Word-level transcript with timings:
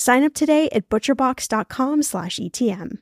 Sign 0.00 0.24
up 0.24 0.32
today 0.32 0.70
at 0.72 0.88
butcherbox.com 0.88 2.02
slash 2.04 2.38
ETM. 2.38 3.00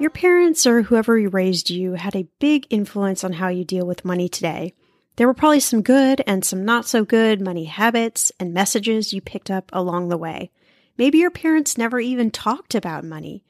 Your 0.00 0.10
parents 0.10 0.66
or 0.66 0.82
whoever 0.82 1.12
raised 1.28 1.70
you 1.70 1.92
had 1.92 2.16
a 2.16 2.26
big 2.40 2.66
influence 2.68 3.22
on 3.22 3.34
how 3.34 3.46
you 3.46 3.64
deal 3.64 3.86
with 3.86 4.04
money 4.04 4.28
today. 4.28 4.74
There 5.14 5.28
were 5.28 5.34
probably 5.34 5.60
some 5.60 5.82
good 5.82 6.20
and 6.26 6.44
some 6.44 6.64
not 6.64 6.84
so 6.84 7.04
good 7.04 7.40
money 7.40 7.66
habits 7.66 8.32
and 8.40 8.52
messages 8.52 9.12
you 9.12 9.20
picked 9.20 9.52
up 9.52 9.70
along 9.72 10.08
the 10.08 10.18
way. 10.18 10.50
Maybe 10.98 11.18
your 11.18 11.30
parents 11.30 11.78
never 11.78 12.00
even 12.00 12.32
talked 12.32 12.74
about 12.74 13.04
money. 13.04 13.44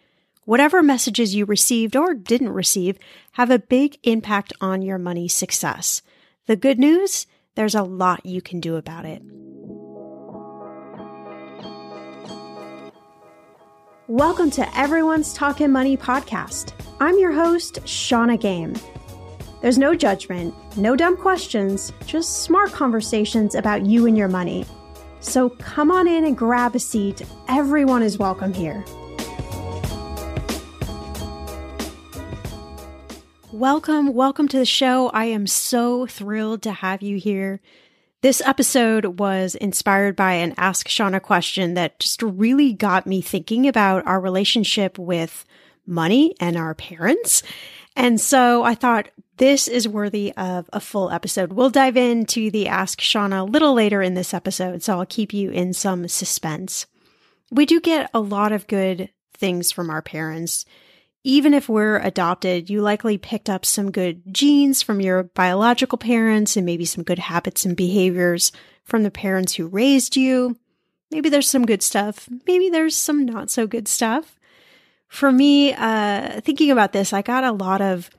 Whatever 0.46 0.82
messages 0.82 1.34
you 1.34 1.46
received 1.46 1.96
or 1.96 2.12
didn't 2.12 2.50
receive 2.50 2.98
have 3.32 3.50
a 3.50 3.58
big 3.58 3.96
impact 4.02 4.52
on 4.60 4.82
your 4.82 4.98
money 4.98 5.26
success. 5.26 6.02
The 6.46 6.54
good 6.54 6.78
news 6.78 7.26
there's 7.54 7.74
a 7.74 7.82
lot 7.82 8.26
you 8.26 8.42
can 8.42 8.60
do 8.60 8.76
about 8.76 9.06
it. 9.06 9.22
Welcome 14.06 14.50
to 14.50 14.78
Everyone's 14.78 15.32
Talking 15.32 15.72
Money 15.72 15.96
podcast. 15.96 16.74
I'm 17.00 17.18
your 17.18 17.32
host, 17.32 17.78
Shannah 17.88 18.36
Game. 18.36 18.74
There's 19.62 19.78
no 19.78 19.94
judgment, 19.94 20.52
no 20.76 20.94
dumb 20.94 21.16
questions, 21.16 21.90
just 22.04 22.42
smart 22.42 22.70
conversations 22.70 23.54
about 23.54 23.86
you 23.86 24.06
and 24.06 24.18
your 24.18 24.28
money. 24.28 24.66
So 25.20 25.48
come 25.48 25.90
on 25.90 26.06
in 26.06 26.26
and 26.26 26.36
grab 26.36 26.74
a 26.74 26.80
seat. 26.80 27.22
Everyone 27.48 28.02
is 28.02 28.18
welcome 28.18 28.52
here. 28.52 28.84
Welcome, 33.64 34.12
welcome 34.12 34.46
to 34.48 34.58
the 34.58 34.66
show. 34.66 35.08
I 35.08 35.24
am 35.24 35.46
so 35.46 36.06
thrilled 36.06 36.60
to 36.64 36.70
have 36.70 37.00
you 37.00 37.16
here. 37.16 37.62
This 38.20 38.42
episode 38.42 39.18
was 39.18 39.54
inspired 39.54 40.16
by 40.16 40.34
an 40.34 40.52
Ask 40.58 40.86
Shannah 40.86 41.18
question 41.18 41.72
that 41.72 41.98
just 41.98 42.20
really 42.22 42.74
got 42.74 43.06
me 43.06 43.22
thinking 43.22 43.66
about 43.66 44.06
our 44.06 44.20
relationship 44.20 44.98
with 44.98 45.46
money 45.86 46.34
and 46.40 46.58
our 46.58 46.74
parents. 46.74 47.42
And 47.96 48.20
so 48.20 48.64
I 48.64 48.74
thought 48.74 49.08
this 49.38 49.66
is 49.66 49.88
worthy 49.88 50.34
of 50.36 50.68
a 50.70 50.78
full 50.78 51.10
episode. 51.10 51.54
We'll 51.54 51.70
dive 51.70 51.96
into 51.96 52.50
the 52.50 52.68
Ask 52.68 53.00
Shannah 53.00 53.44
a 53.44 53.46
little 53.46 53.72
later 53.72 54.02
in 54.02 54.12
this 54.12 54.34
episode, 54.34 54.82
so 54.82 54.98
I'll 54.98 55.06
keep 55.06 55.32
you 55.32 55.50
in 55.50 55.72
some 55.72 56.06
suspense. 56.08 56.84
We 57.50 57.64
do 57.64 57.80
get 57.80 58.10
a 58.12 58.20
lot 58.20 58.52
of 58.52 58.66
good 58.66 59.08
things 59.32 59.72
from 59.72 59.88
our 59.88 60.02
parents 60.02 60.66
even 61.24 61.54
if 61.54 61.70
we're 61.70 61.98
adopted, 61.98 62.68
you 62.68 62.82
likely 62.82 63.16
picked 63.16 63.48
up 63.48 63.64
some 63.64 63.90
good 63.90 64.22
genes 64.32 64.82
from 64.82 65.00
your 65.00 65.24
biological 65.24 65.96
parents 65.96 66.56
and 66.56 66.66
maybe 66.66 66.84
some 66.84 67.02
good 67.02 67.18
habits 67.18 67.64
and 67.64 67.76
behaviors 67.76 68.52
from 68.84 69.02
the 69.02 69.10
parents 69.10 69.54
who 69.54 69.66
raised 69.66 70.16
you. 70.16 70.58
Maybe 71.10 71.30
there's 71.30 71.48
some 71.48 71.64
good 71.64 71.82
stuff. 71.82 72.28
Maybe 72.46 72.68
there's 72.68 72.94
some 72.94 73.24
not 73.24 73.50
so 73.50 73.66
good 73.66 73.88
stuff. 73.88 74.38
For 75.08 75.32
me, 75.32 75.72
uh, 75.72 76.40
thinking 76.42 76.70
about 76.70 76.92
this, 76.92 77.12
I 77.12 77.22
got 77.22 77.44
a 77.44 77.52
lot 77.52 77.80
of 77.80 78.10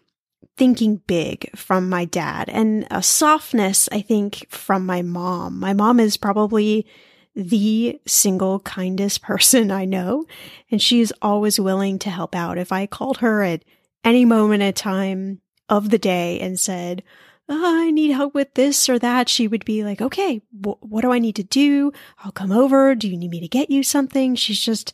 thinking 0.58 1.02
big 1.06 1.56
from 1.56 1.90
my 1.90 2.06
dad 2.06 2.50
and 2.50 2.88
a 2.90 3.04
softness, 3.04 3.88
I 3.92 4.02
think, 4.02 4.48
from 4.50 4.86
my 4.86 5.02
mom. 5.02 5.60
My 5.60 5.74
mom 5.74 6.00
is 6.00 6.18
probably 6.18 6.88
the 7.36 8.00
single 8.06 8.60
kindest 8.62 9.22
person 9.24 9.72
I 9.72 9.86
know. 9.86 10.26
And 10.72 10.82
she's 10.82 11.12
always 11.22 11.60
willing 11.60 12.00
to 12.00 12.10
help 12.10 12.36
out. 12.36 12.58
If 12.58 12.72
I 12.72 12.86
called 12.86 13.18
her 13.18 13.44
at 13.44 13.64
any 14.04 14.26
moment 14.26 14.64
in 14.64 14.74
time 14.74 15.42
of 15.68 15.90
the 15.90 15.98
day 15.98 16.40
and 16.40 16.60
said, 16.60 17.04
oh, 17.48 17.84
I 17.84 17.92
need 17.92 18.12
help 18.12 18.34
with 18.34 18.54
this 18.54 18.90
or 18.90 18.98
that, 19.00 19.30
she 19.30 19.48
would 19.48 19.66
be 19.66 19.84
like, 19.84 20.02
okay, 20.02 20.42
wh- 20.52 20.82
what 20.82 21.02
do 21.02 21.12
I 21.12 21.20
need 21.20 21.36
to 21.36 21.44
do? 21.44 21.92
I'll 22.20 22.32
come 22.32 22.52
over. 22.52 22.96
Do 22.96 23.08
you 23.08 23.18
need 23.18 23.32
me 23.32 23.40
to 23.40 23.48
get 23.48 23.70
you 23.70 23.84
something? 23.84 24.36
She's 24.36 24.60
just 24.60 24.94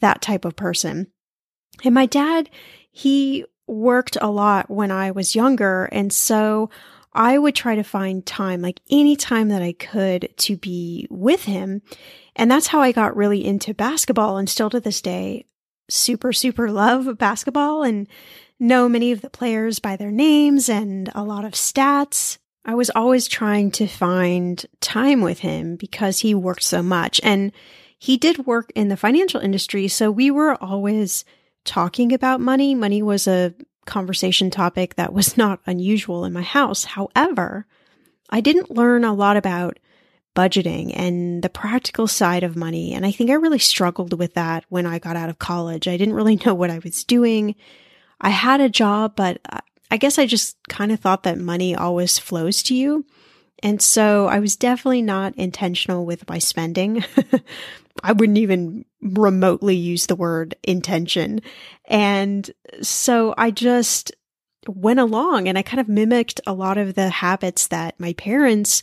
that 0.00 0.20
type 0.20 0.44
of 0.44 0.56
person. 0.56 1.08
And 1.84 1.94
my 1.94 2.06
dad, 2.06 2.50
he 2.90 3.44
worked 3.66 4.16
a 4.20 4.30
lot 4.30 4.70
when 4.70 4.90
I 4.90 5.10
was 5.10 5.34
younger. 5.34 5.84
And 5.86 6.12
so 6.12 6.70
I 7.16 7.38
would 7.38 7.54
try 7.54 7.74
to 7.74 7.82
find 7.82 8.24
time, 8.24 8.60
like 8.60 8.80
any 8.90 9.16
time 9.16 9.48
that 9.48 9.62
I 9.62 9.72
could 9.72 10.28
to 10.36 10.56
be 10.56 11.06
with 11.10 11.44
him. 11.44 11.82
And 12.36 12.50
that's 12.50 12.66
how 12.66 12.80
I 12.80 12.92
got 12.92 13.16
really 13.16 13.44
into 13.44 13.74
basketball 13.74 14.36
and 14.36 14.48
still 14.48 14.70
to 14.70 14.80
this 14.80 15.00
day, 15.00 15.46
super, 15.88 16.32
super 16.32 16.70
love 16.70 17.16
basketball 17.18 17.82
and 17.82 18.06
know 18.60 18.88
many 18.88 19.12
of 19.12 19.22
the 19.22 19.30
players 19.30 19.78
by 19.78 19.96
their 19.96 20.10
names 20.10 20.68
and 20.68 21.10
a 21.14 21.24
lot 21.24 21.44
of 21.44 21.52
stats. 21.52 22.38
I 22.64 22.74
was 22.74 22.90
always 22.90 23.28
trying 23.28 23.70
to 23.72 23.86
find 23.86 24.64
time 24.80 25.20
with 25.22 25.38
him 25.38 25.76
because 25.76 26.20
he 26.20 26.34
worked 26.34 26.64
so 26.64 26.82
much 26.82 27.20
and 27.22 27.52
he 27.98 28.16
did 28.16 28.46
work 28.46 28.70
in 28.74 28.88
the 28.88 28.96
financial 28.96 29.40
industry. 29.40 29.88
So 29.88 30.10
we 30.10 30.30
were 30.30 30.62
always 30.62 31.24
talking 31.64 32.12
about 32.12 32.40
money. 32.40 32.74
Money 32.74 33.02
was 33.02 33.26
a 33.26 33.54
conversation 33.86 34.50
topic 34.50 34.96
that 34.96 35.12
was 35.12 35.36
not 35.38 35.60
unusual 35.66 36.24
in 36.24 36.32
my 36.32 36.42
house. 36.42 36.84
However, 36.84 37.66
I 38.28 38.40
didn't 38.40 38.70
learn 38.70 39.04
a 39.04 39.14
lot 39.14 39.36
about 39.36 39.78
budgeting 40.34 40.92
and 40.94 41.42
the 41.42 41.48
practical 41.48 42.06
side 42.06 42.42
of 42.42 42.54
money. 42.54 42.92
And 42.92 43.06
I 43.06 43.10
think 43.10 43.30
I 43.30 43.34
really 43.34 43.58
struggled 43.58 44.18
with 44.18 44.34
that 44.34 44.64
when 44.68 44.86
I 44.86 44.98
got 44.98 45.16
out 45.16 45.30
of 45.30 45.38
college. 45.38 45.88
I 45.88 45.96
didn't 45.96 46.14
really 46.14 46.36
know 46.46 46.54
what 46.54 46.70
I 46.70 46.78
was 46.78 47.02
doing. 47.04 47.56
I 48.20 48.30
had 48.30 48.60
a 48.60 48.68
job, 48.68 49.14
but 49.16 49.40
I 49.90 49.96
guess 49.96 50.18
I 50.18 50.26
just 50.26 50.56
kind 50.68 50.92
of 50.92 51.00
thought 51.00 51.22
that 51.24 51.38
money 51.38 51.74
always 51.74 52.18
flows 52.18 52.62
to 52.64 52.74
you. 52.74 53.04
And 53.62 53.80
so 53.80 54.26
I 54.26 54.38
was 54.38 54.56
definitely 54.56 55.02
not 55.02 55.34
intentional 55.36 56.04
with 56.04 56.28
my 56.28 56.38
spending. 56.38 57.04
I 58.02 58.12
wouldn't 58.12 58.38
even 58.38 58.84
remotely 59.00 59.76
use 59.76 60.06
the 60.06 60.16
word 60.16 60.54
intention. 60.62 61.40
And 61.86 62.50
so 62.82 63.34
I 63.38 63.50
just 63.50 64.12
went 64.68 65.00
along 65.00 65.48
and 65.48 65.56
I 65.56 65.62
kind 65.62 65.80
of 65.80 65.88
mimicked 65.88 66.40
a 66.46 66.52
lot 66.52 66.76
of 66.76 66.94
the 66.94 67.08
habits 67.08 67.68
that 67.68 67.98
my 67.98 68.12
parents 68.14 68.82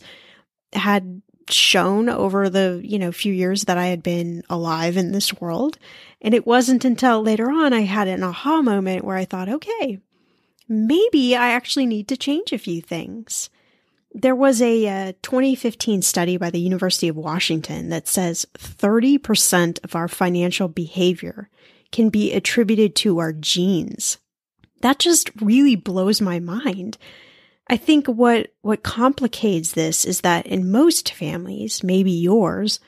had 0.72 1.22
shown 1.50 2.08
over 2.08 2.48
the, 2.48 2.80
you 2.82 2.98
know, 2.98 3.12
few 3.12 3.32
years 3.32 3.64
that 3.64 3.78
I 3.78 3.86
had 3.86 4.02
been 4.02 4.42
alive 4.48 4.96
in 4.96 5.12
this 5.12 5.38
world. 5.40 5.78
And 6.20 6.34
it 6.34 6.46
wasn't 6.46 6.84
until 6.84 7.22
later 7.22 7.50
on 7.50 7.72
I 7.72 7.82
had 7.82 8.08
an 8.08 8.22
aha 8.22 8.62
moment 8.62 9.04
where 9.04 9.16
I 9.16 9.24
thought, 9.24 9.48
okay, 9.48 10.00
maybe 10.68 11.36
I 11.36 11.50
actually 11.50 11.86
need 11.86 12.08
to 12.08 12.16
change 12.16 12.52
a 12.52 12.58
few 12.58 12.80
things. 12.80 13.50
There 14.16 14.36
was 14.36 14.62
a, 14.62 14.86
uh, 14.86 15.12
2015 15.22 16.00
study 16.02 16.36
by 16.36 16.50
the 16.50 16.60
University 16.60 17.08
of 17.08 17.16
Washington 17.16 17.88
that 17.88 18.06
says 18.06 18.46
30% 18.56 19.82
of 19.82 19.96
our 19.96 20.06
financial 20.06 20.68
behavior 20.68 21.50
can 21.90 22.10
be 22.10 22.32
attributed 22.32 22.94
to 22.96 23.18
our 23.18 23.32
genes. 23.32 24.18
That 24.82 25.00
just 25.00 25.30
really 25.40 25.74
blows 25.74 26.20
my 26.20 26.38
mind. 26.38 26.96
I 27.68 27.76
think 27.76 28.06
what, 28.06 28.52
what 28.60 28.84
complicates 28.84 29.72
this 29.72 30.04
is 30.04 30.20
that 30.20 30.46
in 30.46 30.70
most 30.70 31.12
families, 31.12 31.82
maybe 31.82 32.12
yours, 32.12 32.78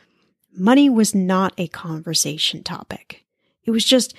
money 0.56 0.88
was 0.88 1.14
not 1.14 1.54
a 1.58 1.66
conversation 1.68 2.62
topic. 2.62 3.24
It 3.64 3.72
was 3.72 3.84
just 3.84 4.14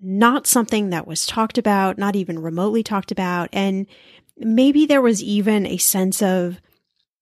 not 0.00 0.46
something 0.46 0.90
that 0.90 1.06
was 1.06 1.26
talked 1.26 1.58
about, 1.58 1.98
not 1.98 2.16
even 2.16 2.38
remotely 2.38 2.82
talked 2.82 3.10
about. 3.10 3.48
And 3.52 3.86
maybe 4.38 4.86
there 4.86 5.02
was 5.02 5.22
even 5.22 5.66
a 5.66 5.76
sense 5.78 6.22
of 6.22 6.60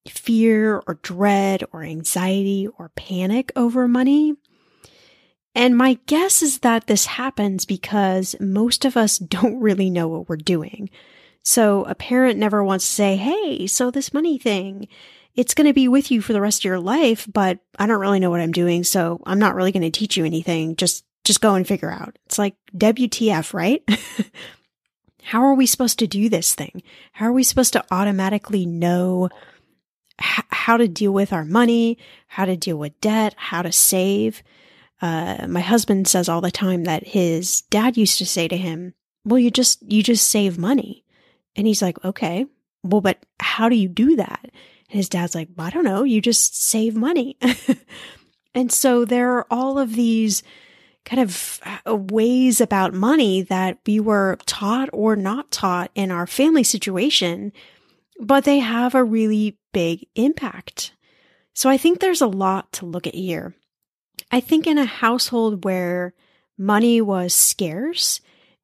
fear 0.08 0.82
or 0.86 0.98
dread 1.02 1.64
or 1.72 1.82
anxiety 1.82 2.68
or 2.78 2.90
panic 2.90 3.52
over 3.56 3.88
money. 3.88 4.34
And 5.54 5.76
my 5.76 5.98
guess 6.06 6.42
is 6.42 6.58
that 6.60 6.86
this 6.86 7.06
happens 7.06 7.64
because 7.64 8.34
most 8.40 8.84
of 8.84 8.96
us 8.96 9.18
don't 9.34 9.60
really 9.60 9.90
know 9.90 10.08
what 10.08 10.28
we're 10.28 10.36
doing. 10.36 10.90
So 11.42 11.84
a 11.84 11.94
parent 11.94 12.38
never 12.38 12.64
wants 12.64 12.86
to 12.86 12.92
say, 12.92 13.16
Hey, 13.16 13.66
so 13.66 13.90
this 13.90 14.14
money 14.14 14.38
thing, 14.38 14.88
it's 15.34 15.54
going 15.54 15.66
to 15.66 15.74
be 15.74 15.88
with 15.88 16.10
you 16.10 16.22
for 16.22 16.32
the 16.32 16.40
rest 16.40 16.60
of 16.60 16.64
your 16.64 16.78
life, 16.78 17.26
but 17.32 17.58
I 17.78 17.86
don't 17.86 18.00
really 18.00 18.20
know 18.20 18.30
what 18.30 18.40
I'm 18.40 18.52
doing. 18.52 18.84
So 18.84 19.20
I'm 19.26 19.38
not 19.38 19.54
really 19.54 19.72
going 19.72 19.82
to 19.82 19.90
teach 19.90 20.16
you 20.16 20.24
anything. 20.24 20.76
Just 20.76 21.04
just 21.24 21.40
go 21.40 21.54
and 21.54 21.66
figure 21.66 21.90
out. 21.90 22.18
It's 22.26 22.38
like 22.38 22.54
WTF, 22.76 23.54
right? 23.54 23.82
How 25.24 25.42
are 25.42 25.54
we 25.54 25.66
supposed 25.66 25.98
to 26.00 26.06
do 26.06 26.28
this 26.28 26.54
thing? 26.54 26.82
How 27.12 27.26
are 27.26 27.32
we 27.32 27.44
supposed 27.44 27.72
to 27.72 27.84
automatically 27.90 28.66
know 28.66 29.30
h- 30.20 30.44
how 30.50 30.76
to 30.76 30.86
deal 30.86 31.12
with 31.12 31.32
our 31.32 31.46
money, 31.46 31.96
how 32.28 32.44
to 32.44 32.56
deal 32.56 32.76
with 32.76 33.00
debt, 33.00 33.34
how 33.38 33.62
to 33.62 33.72
save? 33.72 34.42
Uh, 35.00 35.46
my 35.48 35.60
husband 35.60 36.06
says 36.08 36.28
all 36.28 36.42
the 36.42 36.50
time 36.50 36.84
that 36.84 37.06
his 37.06 37.62
dad 37.62 37.96
used 37.96 38.18
to 38.18 38.26
say 38.26 38.48
to 38.48 38.56
him, 38.56 38.92
well, 39.24 39.38
you 39.38 39.50
just, 39.50 39.82
you 39.90 40.02
just 40.02 40.28
save 40.28 40.58
money. 40.58 41.04
And 41.56 41.66
he's 41.66 41.80
like, 41.80 42.04
okay, 42.04 42.44
well, 42.82 43.00
but 43.00 43.18
how 43.40 43.70
do 43.70 43.76
you 43.76 43.88
do 43.88 44.16
that? 44.16 44.40
And 44.42 44.52
his 44.98 45.08
dad's 45.08 45.34
like, 45.34 45.48
I 45.58 45.70
don't 45.70 45.84
know. 45.84 46.04
You 46.04 46.20
just 46.20 46.62
save 46.62 46.96
money. 46.96 47.38
and 48.54 48.70
so 48.70 49.06
there 49.06 49.32
are 49.38 49.46
all 49.50 49.78
of 49.78 49.94
these 49.94 50.42
kind 51.04 51.20
of 51.20 51.60
uh, 51.86 51.94
ways 51.94 52.60
about 52.60 52.94
money 52.94 53.42
that 53.42 53.78
we 53.86 54.00
were 54.00 54.38
taught 54.46 54.88
or 54.92 55.16
not 55.16 55.50
taught 55.50 55.90
in 55.94 56.10
our 56.10 56.26
family 56.26 56.64
situation, 56.64 57.52
but 58.20 58.44
they 58.44 58.58
have 58.58 58.94
a 58.94 59.04
really 59.04 59.58
big 59.72 60.06
impact. 60.14 60.92
So 61.52 61.68
I 61.68 61.76
think 61.76 62.00
there's 62.00 62.22
a 62.22 62.26
lot 62.26 62.72
to 62.74 62.86
look 62.86 63.06
at 63.06 63.14
here. 63.14 63.54
I 64.30 64.40
think 64.40 64.66
in 64.66 64.78
a 64.78 64.84
household 64.84 65.64
where 65.64 66.14
money 66.56 67.00
was 67.00 67.34
scarce 67.34 68.20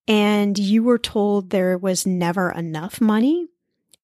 and 0.08 0.58
you 0.58 0.82
were 0.82 0.98
told 0.98 1.50
there 1.50 1.76
was 1.76 2.06
never 2.06 2.50
enough 2.50 3.00
money, 3.00 3.48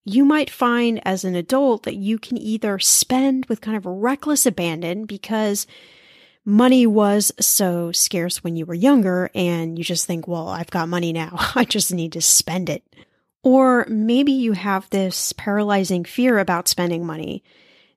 you 0.04 0.24
might 0.24 0.50
find 0.50 1.00
as 1.04 1.24
an 1.24 1.34
adult 1.34 1.82
that 1.82 1.96
you 1.96 2.18
can 2.18 2.38
either 2.38 2.78
spend 2.78 3.46
with 3.46 3.60
kind 3.60 3.76
of 3.76 3.86
reckless 3.86 4.46
abandon 4.46 5.04
because 5.04 5.66
money 6.46 6.86
was 6.86 7.32
so 7.40 7.90
scarce 7.90 8.42
when 8.42 8.56
you 8.56 8.64
were 8.64 8.72
younger 8.72 9.28
and 9.34 9.76
you 9.76 9.84
just 9.84 10.06
think, 10.06 10.28
well, 10.28 10.48
I've 10.48 10.70
got 10.70 10.88
money 10.88 11.12
now. 11.12 11.36
I 11.54 11.64
just 11.64 11.92
need 11.92 12.12
to 12.12 12.22
spend 12.22 12.70
it. 12.70 12.84
Or 13.42 13.84
maybe 13.88 14.32
you 14.32 14.52
have 14.52 14.88
this 14.90 15.32
paralyzing 15.32 16.04
fear 16.04 16.38
about 16.38 16.68
spending 16.68 17.04
money 17.04 17.44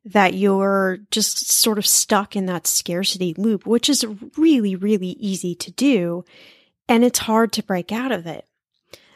that 0.06 0.34
you're 0.34 1.00
just 1.12 1.51
sort 1.51 1.78
of 1.78 1.86
stuck 1.86 2.36
in 2.36 2.48
that 2.48 2.68
scarcity 2.68 3.36
loop, 3.38 3.65
which 3.65 3.89
is 3.89 4.06
really, 4.38 4.75
really 4.75 5.10
easy 5.20 5.56
to 5.56 5.72
do. 5.72 6.25
And 6.88 7.03
it's 7.03 7.20
hard 7.20 7.51
to 7.53 7.63
break 7.63 7.91
out 7.91 8.12
of 8.12 8.25
it. 8.25 8.46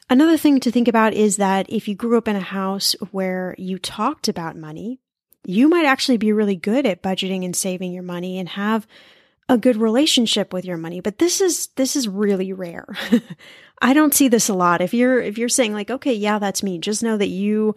Another 0.10 0.38
thing 0.38 0.60
to 0.60 0.72
think 0.72 0.88
about 0.88 1.14
is 1.14 1.38
that 1.38 1.70
if 1.70 1.88
you 1.88 1.96
grew 1.96 2.18
up 2.18 2.28
in 2.28 2.36
a 2.36 2.42
house 2.42 2.96
where 3.12 3.56
you 3.58 3.80
talked 3.80 4.28
about 4.28 4.56
money, 4.56 5.00
you 5.46 5.68
might 5.70 5.86
actually 5.86 6.18
be 6.18 6.32
really 6.32 6.56
good 6.56 6.86
at 6.86 7.02
budgeting 7.02 7.44
and 7.44 7.56
saving 7.56 7.94
your 7.94 8.04
money 8.04 8.38
and 8.38 8.50
have 8.50 8.86
a 9.50 9.58
good 9.58 9.76
relationship 9.76 10.54
with 10.54 10.66
your 10.66 10.78
money 10.78 11.02
but 11.02 11.20
this 11.20 11.42
is 11.42 11.68
this 11.76 11.96
is 11.96 12.08
really 12.08 12.54
rare. 12.54 12.88
I 13.82 13.94
don't 13.94 14.14
see 14.14 14.30
this 14.30 14.48
a 14.48 14.54
lot. 14.54 14.82
If 14.82 14.94
you're 14.94 15.22
if 15.22 15.38
you're 15.38 15.50
saying 15.50 15.74
like 15.74 15.92
okay 15.92 16.14
yeah 16.14 16.40
that's 16.40 16.64
me 16.64 16.78
just 16.80 17.04
know 17.04 17.18
that 17.18 17.28
you 17.28 17.76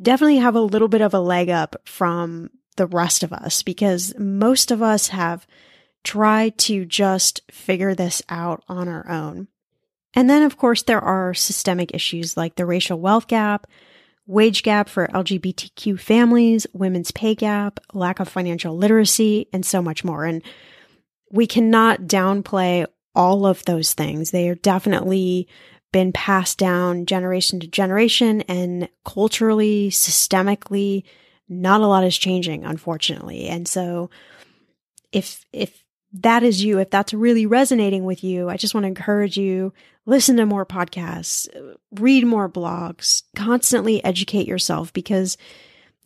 definitely 0.00 0.38
have 0.38 0.54
a 0.54 0.60
little 0.60 0.88
bit 0.88 1.00
of 1.00 1.14
a 1.14 1.20
leg 1.20 1.48
up 1.48 1.76
from 1.84 2.50
the 2.76 2.86
rest 2.86 3.22
of 3.22 3.32
us 3.32 3.62
because 3.62 4.14
most 4.18 4.70
of 4.70 4.82
us 4.82 5.08
have 5.08 5.46
tried 6.04 6.56
to 6.58 6.84
just 6.84 7.40
figure 7.50 7.94
this 7.94 8.22
out 8.28 8.62
on 8.68 8.88
our 8.88 9.08
own. 9.10 9.48
And 10.14 10.30
then 10.30 10.42
of 10.42 10.56
course 10.56 10.82
there 10.82 11.00
are 11.00 11.34
systemic 11.34 11.94
issues 11.94 12.36
like 12.36 12.54
the 12.54 12.66
racial 12.66 13.00
wealth 13.00 13.26
gap 13.26 13.66
wage 14.26 14.62
gap 14.62 14.88
for 14.88 15.06
LGBTQ 15.08 15.98
families, 15.98 16.66
women's 16.72 17.10
pay 17.10 17.34
gap, 17.34 17.80
lack 17.92 18.20
of 18.20 18.28
financial 18.28 18.76
literacy, 18.76 19.48
and 19.52 19.64
so 19.64 19.80
much 19.80 20.04
more. 20.04 20.24
And 20.24 20.42
we 21.30 21.46
cannot 21.46 22.02
downplay 22.02 22.86
all 23.14 23.46
of 23.46 23.64
those 23.64 23.94
things. 23.94 24.30
They 24.30 24.48
are 24.48 24.54
definitely 24.56 25.48
been 25.92 26.12
passed 26.12 26.58
down 26.58 27.06
generation 27.06 27.60
to 27.60 27.66
generation 27.66 28.42
and 28.42 28.88
culturally, 29.04 29.88
systemically, 29.90 31.04
not 31.48 31.80
a 31.80 31.86
lot 31.86 32.04
is 32.04 32.18
changing, 32.18 32.64
unfortunately. 32.64 33.46
And 33.46 33.68
so 33.68 34.10
if, 35.12 35.44
if 35.52 35.84
that 36.12 36.42
is 36.42 36.62
you, 36.62 36.80
if 36.80 36.90
that's 36.90 37.14
really 37.14 37.46
resonating 37.46 38.04
with 38.04 38.24
you, 38.24 38.48
I 38.48 38.56
just 38.56 38.74
want 38.74 38.84
to 38.84 38.88
encourage 38.88 39.36
you, 39.36 39.72
listen 40.06 40.36
to 40.36 40.46
more 40.46 40.64
podcasts, 40.64 41.48
read 41.92 42.24
more 42.24 42.48
blogs, 42.48 43.24
constantly 43.34 44.02
educate 44.04 44.46
yourself 44.46 44.92
because 44.92 45.36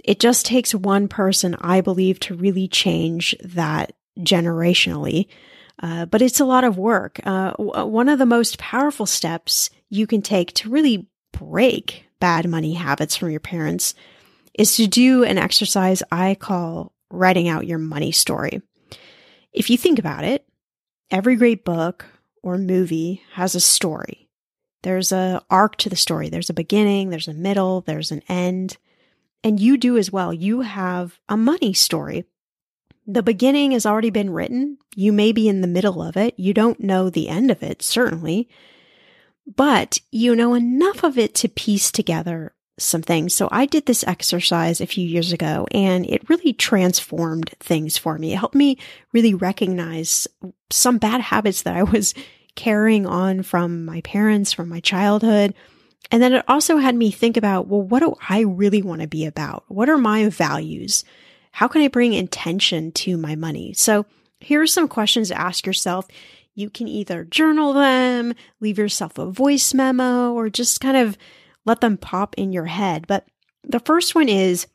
it 0.03 0.19
just 0.19 0.47
takes 0.47 0.75
one 0.75 1.09
person, 1.09 1.55
I 1.61 1.83
believe, 1.83 2.19
to 2.21 2.35
really 2.35 2.67
change 2.67 3.37
that 3.45 3.93
generationally. 4.19 5.29
Uh, 5.83 6.07
but 6.07 6.23
it's 6.23 6.41
a 6.41 6.45
lot 6.45 6.65
of 6.65 6.79
work. 6.79 7.21
Uh, 7.25 7.53
w- 7.53 7.87
one 7.87 8.09
of 8.09 8.19
the 8.19 8.27
most 8.27 8.59
powerful 8.59 9.07
steps 9.07 9.71
you 9.89 10.07
can 10.07 10.23
take 10.23 10.53
to 10.55 10.71
really 10.71 11.07
break 11.33 12.05
bad 12.19 12.49
money 12.49 12.75
habits 12.75 13.17
from 13.17 13.31
your 13.31 13.41
parents 13.41 13.95
is 14.55 14.77
to 14.77 14.87
do 14.87 15.25
an 15.25 15.39
exercise 15.39 16.03
I 16.11 16.35
call 16.35 16.93
writing 17.11 17.49
out 17.49 17.67
your 17.67 17.79
money 17.79 18.13
story. 18.13 18.61
If 19.53 19.71
you 19.71 19.79
think 19.79 19.99
about 19.99 20.25
it, 20.25 20.47
every 21.11 21.37
great 21.37 21.65
book 21.65 22.05
or 22.43 22.59
movie 22.59 23.23
has 23.33 23.55
a 23.55 23.61
story. 23.61 24.29
There's 24.83 25.13
a 25.13 25.43
arc 25.51 25.77
to 25.77 25.91
the 25.91 25.97
story. 25.97 26.29
There's 26.29 26.51
a 26.51 26.55
beginning, 26.55 27.11
there's 27.11 27.29
a 27.29 27.35
middle, 27.35 27.83
there's 27.83 28.11
an 28.11 28.23
end. 28.29 28.79
And 29.43 29.61
you 29.61 29.77
do 29.77 29.97
as 29.97 30.13
well. 30.13 30.33
You 30.33 30.63
have 30.63 31.19
a 31.29 31.37
money 31.37 31.73
story. 31.73 32.25
The 33.07 33.23
beginning 33.23 33.73
has 33.73 33.87
already 33.87 34.11
been 34.11 34.31
written. 34.31 34.79
You 34.95 35.13
may 35.13 35.33
be 35.33 35.49
in 35.49 35.61
the 35.61 35.67
middle 35.67 36.03
of 36.03 36.17
it. 36.17 36.39
You 36.39 36.55
don't 36.55 36.81
know 36.81 37.11
the 37.11 37.29
end 37.29 37.51
of 37.51 37.63
it, 37.63 37.83
certainly, 37.83 38.49
but 39.57 40.01
you 40.13 40.37
know 40.37 40.55
enough 40.55 41.03
of 41.03 41.19
it 41.19 41.35
to 41.37 41.49
piece 41.49 41.91
together 41.91 42.55
some 42.83 43.03
things. 43.03 43.35
So 43.35 43.49
I 43.51 43.67
did 43.67 43.87
this 43.87 44.05
exercise 44.05 44.81
a 44.81 44.87
few 44.87 45.07
years 45.07 45.33
ago 45.33 45.67
and 45.73 46.07
it 46.07 46.29
really 46.29 46.53
transformed 46.53 47.51
things 47.61 47.97
for 47.97 48.19
me. 48.19 48.33
It 48.33 48.39
helped 48.39 48.55
me 48.55 48.79
really 49.13 49.35
recognize 49.35 50.27
some 50.71 50.99
bad 50.99 51.21
habits 51.21 51.63
that 51.63 51.77
I 51.77 51.83
was 51.83 52.15
carrying 52.57 53.07
on 53.07 53.43
from 53.43 53.85
my 53.85 54.01
parents, 54.03 54.53
from 54.53 54.69
my 54.69 54.81
childhood. 54.81 55.55
And 56.11 56.23
then 56.23 56.33
it 56.33 56.45
also 56.49 56.79
had 56.79 56.95
me 56.95 57.11
think 57.11 57.37
about, 57.37 57.69
well, 57.69 57.83
what 57.83 58.01
do 58.01 58.15
I 58.29 58.41
really 58.41 58.83
want 58.83 59.03
to 59.03 59.09
be 59.09 59.27
about? 59.27 59.65
What 59.69 59.89
are 59.89 59.99
my 59.99 60.29
values? 60.29 61.05
How 61.53 61.69
can 61.69 61.83
I 61.83 61.89
bring 61.89 62.13
intention 62.13 62.93
to 62.93 63.17
my 63.17 63.37
money? 63.37 63.73
So 63.75 64.07
here 64.41 64.61
are 64.61 64.67
some 64.67 64.89
questions 64.89 65.29
to 65.29 65.41
ask 65.41 65.67
yourself. 65.67 66.07
You 66.55 66.71
can 66.71 66.89
either 66.89 67.25
journal 67.25 67.73
them, 67.73 68.35
leave 68.61 68.79
yourself 68.79 69.19
a 69.19 69.31
voice 69.31 69.73
memo, 69.73 70.33
or 70.33 70.51
just 70.51 70.81
kind 70.81 70.97
of 70.97 71.17
let 71.65 71.81
them 71.81 71.97
pop 71.97 72.35
in 72.37 72.53
your 72.53 72.67
head. 72.67 73.07
But 73.07 73.27
the 73.63 73.81
first 73.81 74.15
one 74.15 74.29
is 74.29 74.67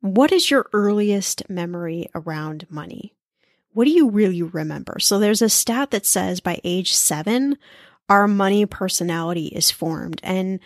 what 0.00 0.32
is 0.32 0.50
your 0.50 0.68
earliest 0.72 1.48
memory 1.48 2.08
around 2.14 2.66
money? 2.70 3.14
What 3.72 3.84
do 3.84 3.90
you 3.90 4.08
really 4.08 4.42
remember? 4.42 4.98
So 5.00 5.18
there's 5.18 5.42
a 5.42 5.48
stat 5.48 5.90
that 5.90 6.06
says 6.06 6.40
by 6.40 6.60
age 6.64 6.94
seven, 6.94 7.58
our 8.08 8.28
money 8.28 8.64
personality 8.66 9.46
is 9.46 9.70
formed. 9.70 10.20
And 10.22 10.60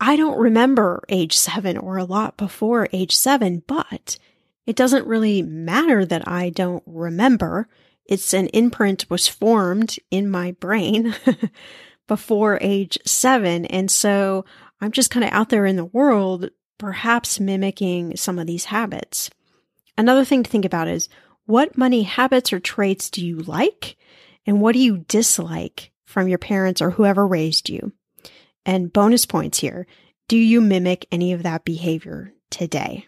I 0.00 0.16
don't 0.16 0.38
remember 0.38 1.02
age 1.08 1.36
seven 1.36 1.76
or 1.76 1.98
a 1.98 2.04
lot 2.04 2.36
before 2.36 2.88
age 2.92 3.14
seven, 3.14 3.62
but 3.66 4.18
it 4.66 4.76
doesn't 4.76 5.06
really 5.06 5.42
matter 5.42 6.04
that 6.04 6.26
I 6.28 6.50
don't 6.50 6.82
remember. 6.86 7.68
It's 8.04 8.32
an 8.32 8.48
imprint 8.48 9.10
was 9.10 9.28
formed 9.28 9.96
in 10.10 10.30
my 10.30 10.52
brain 10.52 11.14
before 12.06 12.58
age 12.60 12.98
seven. 13.04 13.66
And 13.66 13.90
so 13.90 14.44
I'm 14.80 14.92
just 14.92 15.10
kind 15.10 15.24
of 15.24 15.32
out 15.32 15.48
there 15.48 15.66
in 15.66 15.76
the 15.76 15.84
world, 15.84 16.50
perhaps 16.78 17.40
mimicking 17.40 18.16
some 18.16 18.38
of 18.38 18.46
these 18.46 18.66
habits. 18.66 19.30
Another 19.96 20.24
thing 20.24 20.42
to 20.42 20.50
think 20.50 20.64
about 20.64 20.88
is 20.88 21.08
what 21.46 21.76
money 21.76 22.02
habits 22.02 22.52
or 22.52 22.60
traits 22.60 23.10
do 23.10 23.24
you 23.24 23.38
like? 23.38 23.96
And 24.46 24.60
what 24.60 24.72
do 24.72 24.78
you 24.78 24.98
dislike 25.08 25.90
from 26.06 26.28
your 26.28 26.38
parents 26.38 26.80
or 26.80 26.90
whoever 26.90 27.26
raised 27.26 27.68
you? 27.68 27.92
And 28.64 28.92
bonus 28.92 29.26
points 29.26 29.58
here. 29.58 29.86
Do 30.28 30.36
you 30.36 30.60
mimic 30.60 31.06
any 31.10 31.32
of 31.32 31.42
that 31.42 31.64
behavior 31.64 32.32
today? 32.50 33.06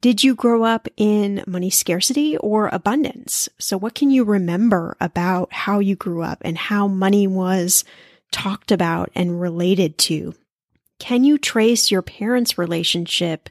Did 0.00 0.22
you 0.22 0.34
grow 0.34 0.64
up 0.64 0.88
in 0.96 1.42
money 1.46 1.70
scarcity 1.70 2.36
or 2.38 2.68
abundance? 2.68 3.48
So 3.58 3.78
what 3.78 3.94
can 3.94 4.10
you 4.10 4.24
remember 4.24 4.96
about 5.00 5.52
how 5.52 5.78
you 5.78 5.96
grew 5.96 6.22
up 6.22 6.42
and 6.44 6.58
how 6.58 6.88
money 6.88 7.26
was 7.26 7.84
talked 8.30 8.72
about 8.72 9.10
and 9.14 9.40
related 9.40 9.96
to 9.98 10.34
can 11.04 11.22
you 11.22 11.36
trace 11.36 11.90
your 11.90 12.00
parents' 12.00 12.56
relationship 12.56 13.50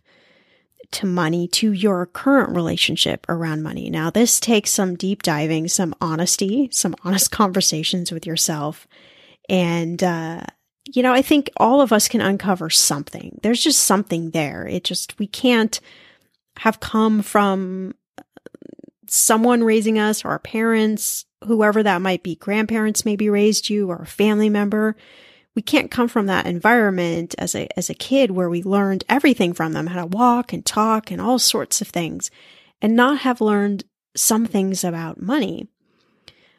to 0.89 1.05
money 1.05 1.48
to 1.48 1.72
your 1.72 2.07
current 2.07 2.50
relationship 2.55 3.27
around 3.29 3.62
money? 3.62 3.91
Now, 3.91 4.10
this 4.10 4.39
takes 4.39 4.72
some 4.72 4.95
deep 4.95 5.22
diving, 5.22 5.67
some 5.67 5.93
honesty, 6.01 6.67
some 6.72 6.95
honest 7.03 7.29
conversations 7.41 8.12
with 8.12 8.25
yourself. 8.25 8.88
And, 9.50 10.03
uh, 10.03 10.41
you 10.91 11.03
know, 11.03 11.13
I 11.13 11.22
think 11.22 11.51
all 11.57 11.79
of 11.81 11.93
us 11.93 12.07
can 12.07 12.22
uncover 12.22 12.72
something. 12.72 13.39
There's 13.43 13.63
just 13.63 13.83
something 13.83 14.31
there. 14.31 14.65
It 14.65 14.83
just, 14.83 15.19
we 15.19 15.27
can't 15.27 15.79
have 16.57 16.79
come 16.79 17.22
from 17.22 17.93
someone 19.05 19.63
raising 19.63 20.00
us 20.00 20.25
or 20.25 20.29
our 20.29 20.39
parents, 20.39 21.25
whoever 21.45 21.83
that 21.83 22.01
might 22.01 22.24
be, 22.24 22.33
grandparents 22.33 23.05
maybe 23.05 23.29
raised 23.29 23.69
you 23.69 23.91
or 23.91 23.98
a 23.98 24.07
family 24.07 24.50
member 24.50 24.95
we 25.55 25.62
can't 25.62 25.91
come 25.91 26.07
from 26.07 26.25
that 26.25 26.48
environment 26.48 27.36
as 27.38 27.55
a, 27.55 27.67
as 27.77 27.89
a 27.89 27.95
kid 27.95 28.31
where 28.31 28.50
we 28.50 28.63
learned 28.63 29.03
everything 29.07 29.53
from 29.53 29.74
them, 29.74 29.88
how 29.88 30.01
to 30.01 30.07
walk 30.07 30.53
and 30.53 30.65
talk 30.65 31.12
and 31.12 31.22
all 31.22 31.39
sorts 31.39 31.81
of 31.81 31.88
things 31.88 32.31
and 32.81 32.95
not 32.95 33.19
have 33.19 33.41
learned 33.41 33.83
some 34.15 34.45
things 34.45 34.83
about 34.83 35.22
money. 35.22 35.67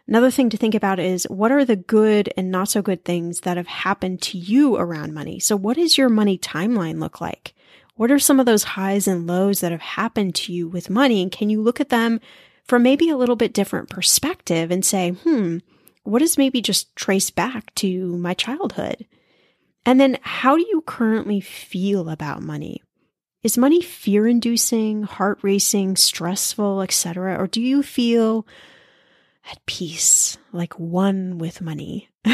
Another 0.06 0.30
thing 0.30 0.50
to 0.50 0.56
think 0.56 0.74
about 0.74 0.98
is 0.98 1.24
what 1.24 1.50
are 1.50 1.64
the 1.64 1.76
good 1.76 2.32
and 2.36 2.50
not 2.50 2.68
so 2.68 2.82
good 2.82 3.04
things 3.04 3.40
that 3.40 3.56
have 3.56 3.66
happened 3.66 4.20
to 4.22 4.38
you 4.38 4.76
around 4.76 5.14
money? 5.14 5.40
So 5.40 5.56
what 5.56 5.76
does 5.76 5.96
your 5.96 6.08
money 6.08 6.36
timeline 6.36 7.00
look 7.00 7.20
like? 7.20 7.54
What 7.96 8.10
are 8.10 8.18
some 8.18 8.38
of 8.38 8.46
those 8.46 8.64
highs 8.64 9.08
and 9.08 9.26
lows 9.26 9.60
that 9.60 9.72
have 9.72 9.80
happened 9.80 10.34
to 10.36 10.52
you 10.52 10.68
with 10.68 10.90
money? 10.90 11.22
And 11.22 11.32
can 11.32 11.48
you 11.48 11.62
look 11.62 11.80
at 11.80 11.88
them 11.88 12.20
from 12.64 12.82
maybe 12.82 13.08
a 13.08 13.16
little 13.16 13.36
bit 13.36 13.52
different 13.52 13.88
perspective 13.88 14.70
and 14.70 14.84
say, 14.84 15.10
hmm, 15.10 15.58
what 16.04 16.22
is 16.22 16.38
maybe 16.38 16.62
just 16.62 16.94
traced 16.96 17.34
back 17.34 17.74
to 17.76 18.16
my 18.16 18.34
childhood? 18.34 19.06
And 19.86 20.00
then 20.00 20.18
how 20.22 20.56
do 20.56 20.62
you 20.62 20.82
currently 20.82 21.40
feel 21.40 22.08
about 22.08 22.42
money? 22.42 22.82
Is 23.42 23.58
money 23.58 23.82
fear 23.82 24.26
inducing, 24.26 25.02
heart 25.02 25.38
racing, 25.42 25.96
stressful, 25.96 26.80
etc.? 26.80 27.36
Or 27.36 27.46
do 27.46 27.60
you 27.60 27.82
feel 27.82 28.46
at 29.50 29.64
peace, 29.66 30.38
like 30.52 30.78
one 30.78 31.36
with 31.36 31.60
money? 31.60 32.08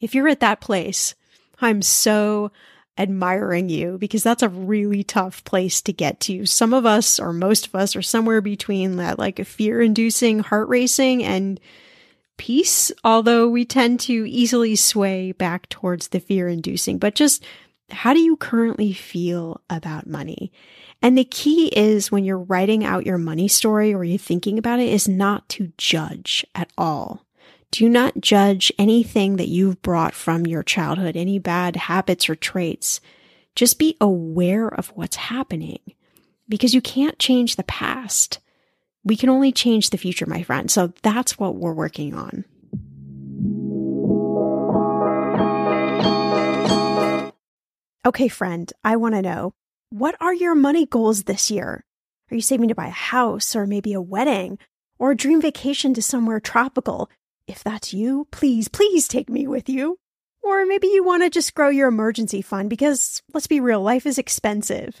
if 0.00 0.14
you're 0.14 0.28
at 0.28 0.40
that 0.40 0.60
place, 0.60 1.16
I'm 1.60 1.82
so 1.82 2.52
admiring 2.98 3.68
you 3.68 3.98
because 3.98 4.22
that's 4.22 4.42
a 4.42 4.48
really 4.48 5.02
tough 5.02 5.44
place 5.44 5.82
to 5.82 5.92
get 5.92 6.20
to. 6.20 6.46
Some 6.46 6.72
of 6.72 6.86
us, 6.86 7.18
or 7.18 7.32
most 7.32 7.66
of 7.66 7.74
us, 7.74 7.96
are 7.96 8.02
somewhere 8.02 8.40
between 8.40 8.96
that 8.96 9.18
like 9.18 9.44
fear 9.44 9.82
inducing, 9.82 10.38
heart 10.38 10.68
racing, 10.68 11.24
and 11.24 11.60
peace, 12.36 12.92
although 13.04 13.48
we 13.48 13.64
tend 13.64 14.00
to 14.00 14.28
easily 14.28 14.76
sway 14.76 15.32
back 15.32 15.68
towards 15.68 16.08
the 16.08 16.20
fear 16.20 16.48
inducing. 16.48 16.98
But 16.98 17.14
just 17.14 17.44
how 17.90 18.12
do 18.12 18.20
you 18.20 18.36
currently 18.36 18.92
feel 18.92 19.60
about 19.70 20.06
money? 20.06 20.52
And 21.02 21.16
the 21.16 21.24
key 21.24 21.68
is 21.68 22.10
when 22.10 22.24
you're 22.24 22.38
writing 22.38 22.84
out 22.84 23.06
your 23.06 23.18
money 23.18 23.48
story 23.48 23.94
or 23.94 24.02
you're 24.04 24.18
thinking 24.18 24.58
about 24.58 24.80
it 24.80 24.88
is 24.88 25.06
not 25.06 25.48
to 25.50 25.72
judge 25.78 26.44
at 26.54 26.70
all. 26.76 27.26
Do 27.70 27.88
not 27.88 28.20
judge 28.20 28.72
anything 28.78 29.36
that 29.36 29.48
you've 29.48 29.82
brought 29.82 30.14
from 30.14 30.46
your 30.46 30.62
childhood, 30.62 31.16
any 31.16 31.38
bad 31.38 31.76
habits 31.76 32.28
or 32.28 32.34
traits. 32.34 33.00
Just 33.54 33.78
be 33.78 33.96
aware 34.00 34.68
of 34.68 34.88
what's 34.88 35.16
happening 35.16 35.80
because 36.48 36.74
you 36.74 36.80
can't 36.80 37.18
change 37.18 37.56
the 37.56 37.64
past. 37.64 38.38
We 39.06 39.16
can 39.16 39.28
only 39.30 39.52
change 39.52 39.90
the 39.90 39.98
future, 39.98 40.26
my 40.26 40.42
friend. 40.42 40.68
So 40.68 40.92
that's 41.02 41.38
what 41.38 41.54
we're 41.54 41.72
working 41.72 42.12
on. 42.12 42.44
Okay, 48.04 48.26
friend, 48.26 48.72
I 48.82 48.96
want 48.96 49.14
to 49.14 49.22
know 49.22 49.54
what 49.90 50.16
are 50.20 50.34
your 50.34 50.56
money 50.56 50.86
goals 50.86 51.22
this 51.22 51.52
year? 51.52 51.84
Are 52.30 52.34
you 52.34 52.40
saving 52.40 52.68
to 52.68 52.74
buy 52.74 52.88
a 52.88 52.90
house 52.90 53.54
or 53.54 53.64
maybe 53.64 53.92
a 53.92 54.00
wedding 54.00 54.58
or 54.98 55.12
a 55.12 55.16
dream 55.16 55.40
vacation 55.40 55.94
to 55.94 56.02
somewhere 56.02 56.40
tropical? 56.40 57.08
If 57.46 57.62
that's 57.62 57.94
you, 57.94 58.26
please, 58.32 58.66
please 58.66 59.06
take 59.06 59.30
me 59.30 59.46
with 59.46 59.68
you. 59.68 60.00
Or 60.42 60.66
maybe 60.66 60.88
you 60.88 61.04
want 61.04 61.22
to 61.22 61.30
just 61.30 61.54
grow 61.54 61.68
your 61.68 61.86
emergency 61.86 62.42
fund 62.42 62.70
because 62.70 63.22
let's 63.32 63.46
be 63.46 63.60
real, 63.60 63.82
life 63.82 64.04
is 64.04 64.18
expensive. 64.18 65.00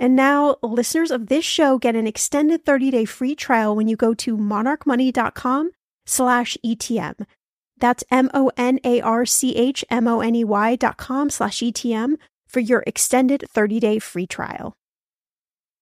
And 0.00 0.16
now 0.16 0.56
listeners 0.62 1.10
of 1.10 1.26
this 1.26 1.44
show 1.44 1.78
get 1.78 1.94
an 1.94 2.06
extended 2.06 2.64
30-day 2.64 3.04
free 3.04 3.34
trial 3.34 3.76
when 3.76 3.86
you 3.86 3.96
go 3.96 4.14
to 4.14 4.34
monarchmoney.com 4.34 5.72
slash 6.06 6.56
ETM. 6.64 7.26
That's 7.78 8.02
M-O-N-A-R-C-H-M-O-N-E-Y 8.10 10.76
dot 10.76 10.96
com 10.96 11.28
slash 11.28 11.58
ETM 11.58 12.14
for 12.48 12.60
your 12.60 12.82
extended 12.86 13.44
30-day 13.54 13.98
free 13.98 14.26
trial. 14.26 14.72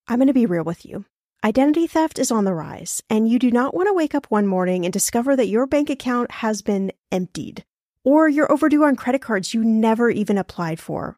I'm 0.08 0.16
going 0.16 0.28
to 0.28 0.32
be 0.32 0.46
real 0.46 0.64
with 0.64 0.86
you. 0.86 1.04
Identity 1.44 1.86
theft 1.86 2.18
is 2.18 2.30
on 2.30 2.44
the 2.44 2.54
rise, 2.54 3.02
and 3.10 3.28
you 3.28 3.38
do 3.38 3.50
not 3.50 3.74
want 3.74 3.88
to 3.88 3.92
wake 3.92 4.14
up 4.14 4.24
one 4.30 4.46
morning 4.46 4.86
and 4.86 4.92
discover 4.92 5.36
that 5.36 5.48
your 5.48 5.66
bank 5.66 5.90
account 5.90 6.30
has 6.30 6.62
been 6.62 6.92
emptied, 7.12 7.62
or 8.04 8.26
you're 8.26 8.50
overdue 8.50 8.84
on 8.84 8.96
credit 8.96 9.20
cards 9.20 9.52
you 9.52 9.62
never 9.62 10.08
even 10.08 10.38
applied 10.38 10.80
for. 10.80 11.17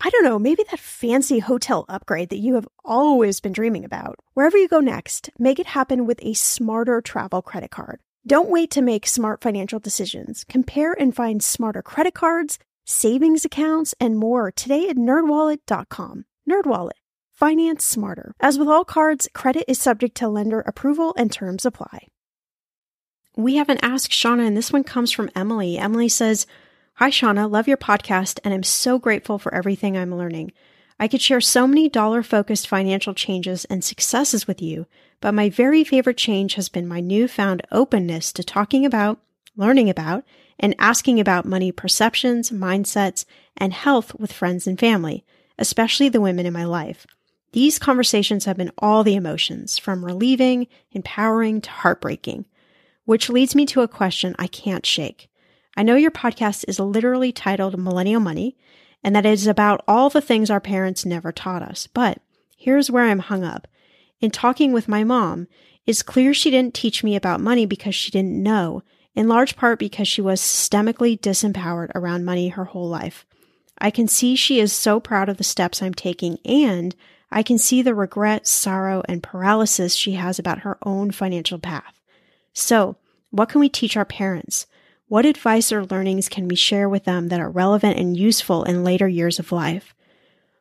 I 0.00 0.10
don't 0.10 0.24
know, 0.24 0.38
maybe 0.38 0.64
that 0.70 0.78
fancy 0.78 1.38
hotel 1.38 1.84
upgrade 1.88 2.28
that 2.28 2.38
you 2.38 2.54
have 2.54 2.68
always 2.84 3.40
been 3.40 3.52
dreaming 3.52 3.84
about. 3.84 4.16
Wherever 4.34 4.58
you 4.58 4.68
go 4.68 4.80
next, 4.80 5.30
make 5.38 5.58
it 5.58 5.66
happen 5.66 6.06
with 6.06 6.18
a 6.22 6.34
smarter 6.34 7.00
travel 7.00 7.42
credit 7.42 7.70
card. 7.70 8.00
Don't 8.26 8.50
wait 8.50 8.70
to 8.72 8.82
make 8.82 9.06
smart 9.06 9.40
financial 9.40 9.78
decisions. 9.78 10.44
Compare 10.44 10.92
and 10.92 11.14
find 11.14 11.42
smarter 11.42 11.82
credit 11.82 12.14
cards, 12.14 12.58
savings 12.84 13.44
accounts, 13.44 13.94
and 14.00 14.18
more 14.18 14.50
today 14.50 14.88
at 14.88 14.96
nerdwallet.com. 14.96 16.24
Nerdwallet 16.48 16.90
Finance 17.36 17.84
smarter. 17.84 18.32
As 18.40 18.58
with 18.58 18.66
all 18.66 18.82
cards, 18.82 19.28
credit 19.34 19.64
is 19.68 19.78
subject 19.78 20.16
to 20.16 20.28
lender 20.28 20.60
approval 20.60 21.12
and 21.18 21.30
terms 21.30 21.66
apply. 21.66 22.06
We 23.36 23.56
have 23.56 23.68
an 23.68 23.78
Ask 23.82 24.10
Shannah, 24.10 24.44
and 24.44 24.56
this 24.56 24.72
one 24.72 24.84
comes 24.84 25.12
from 25.12 25.28
Emily. 25.36 25.76
Emily 25.76 26.08
says, 26.08 26.46
Hi, 26.98 27.10
Shannah. 27.10 27.46
Love 27.46 27.68
your 27.68 27.76
podcast, 27.76 28.38
and 28.42 28.54
I'm 28.54 28.62
so 28.62 28.98
grateful 28.98 29.38
for 29.38 29.52
everything 29.52 29.98
I'm 29.98 30.16
learning. 30.16 30.52
I 30.98 31.08
could 31.08 31.20
share 31.20 31.42
so 31.42 31.66
many 31.66 31.90
dollar 31.90 32.22
focused 32.22 32.66
financial 32.66 33.12
changes 33.12 33.66
and 33.66 33.84
successes 33.84 34.46
with 34.46 34.62
you, 34.62 34.86
but 35.20 35.34
my 35.34 35.50
very 35.50 35.84
favorite 35.84 36.16
change 36.16 36.54
has 36.54 36.70
been 36.70 36.88
my 36.88 37.00
newfound 37.00 37.60
openness 37.70 38.32
to 38.32 38.42
talking 38.42 38.86
about, 38.86 39.18
learning 39.56 39.90
about, 39.90 40.24
and 40.58 40.74
asking 40.78 41.20
about 41.20 41.44
money 41.44 41.70
perceptions, 41.70 42.48
mindsets, 42.50 43.26
and 43.58 43.74
health 43.74 44.14
with 44.18 44.32
friends 44.32 44.66
and 44.66 44.80
family, 44.80 45.22
especially 45.58 46.08
the 46.08 46.22
women 46.22 46.46
in 46.46 46.54
my 46.54 46.64
life. 46.64 47.06
These 47.52 47.78
conversations 47.78 48.46
have 48.46 48.56
been 48.56 48.72
all 48.78 49.04
the 49.04 49.16
emotions, 49.16 49.76
from 49.76 50.02
relieving, 50.02 50.66
empowering 50.92 51.60
to 51.60 51.70
heartbreaking, 51.70 52.46
which 53.04 53.28
leads 53.28 53.54
me 53.54 53.66
to 53.66 53.82
a 53.82 53.88
question 53.88 54.34
I 54.38 54.46
can't 54.46 54.86
shake. 54.86 55.28
I 55.76 55.82
know 55.82 55.96
your 55.96 56.10
podcast 56.10 56.64
is 56.68 56.80
literally 56.80 57.32
titled 57.32 57.78
Millennial 57.78 58.20
Money, 58.20 58.56
and 59.04 59.14
that 59.14 59.26
it 59.26 59.32
is 59.32 59.46
about 59.46 59.84
all 59.86 60.08
the 60.08 60.20
things 60.20 60.50
our 60.50 60.60
parents 60.60 61.04
never 61.04 61.32
taught 61.32 61.62
us. 61.62 61.86
But 61.86 62.18
here's 62.56 62.90
where 62.90 63.04
I'm 63.04 63.18
hung 63.18 63.44
up. 63.44 63.68
In 64.20 64.30
talking 64.30 64.72
with 64.72 64.88
my 64.88 65.04
mom, 65.04 65.48
it's 65.86 66.02
clear 66.02 66.32
she 66.32 66.50
didn't 66.50 66.74
teach 66.74 67.04
me 67.04 67.14
about 67.14 67.40
money 67.40 67.66
because 67.66 67.94
she 67.94 68.10
didn't 68.10 68.42
know, 68.42 68.82
in 69.14 69.28
large 69.28 69.56
part 69.56 69.78
because 69.78 70.08
she 70.08 70.20
was 70.20 70.40
systemically 70.40 71.20
disempowered 71.20 71.90
around 71.94 72.24
money 72.24 72.48
her 72.48 72.64
whole 72.64 72.88
life. 72.88 73.26
I 73.78 73.90
can 73.90 74.08
see 74.08 74.34
she 74.34 74.58
is 74.58 74.72
so 74.72 74.98
proud 74.98 75.28
of 75.28 75.36
the 75.36 75.44
steps 75.44 75.82
I'm 75.82 75.94
taking 75.94 76.38
and 76.44 76.96
I 77.30 77.42
can 77.42 77.58
see 77.58 77.82
the 77.82 77.94
regret, 77.94 78.46
sorrow, 78.46 79.02
and 79.08 79.22
paralysis 79.22 79.94
she 79.94 80.12
has 80.12 80.38
about 80.38 80.60
her 80.60 80.78
own 80.82 81.10
financial 81.10 81.58
path. 81.58 82.00
So, 82.52 82.96
what 83.30 83.48
can 83.48 83.60
we 83.60 83.68
teach 83.68 83.96
our 83.96 84.04
parents? 84.04 84.66
What 85.08 85.24
advice 85.24 85.70
or 85.70 85.84
learnings 85.86 86.28
can 86.28 86.48
we 86.48 86.56
share 86.56 86.88
with 86.88 87.04
them 87.04 87.28
that 87.28 87.38
are 87.38 87.48
relevant 87.48 87.96
and 87.96 88.16
useful 88.16 88.64
in 88.64 88.82
later 88.82 89.06
years 89.06 89.38
of 89.38 89.52
life? 89.52 89.94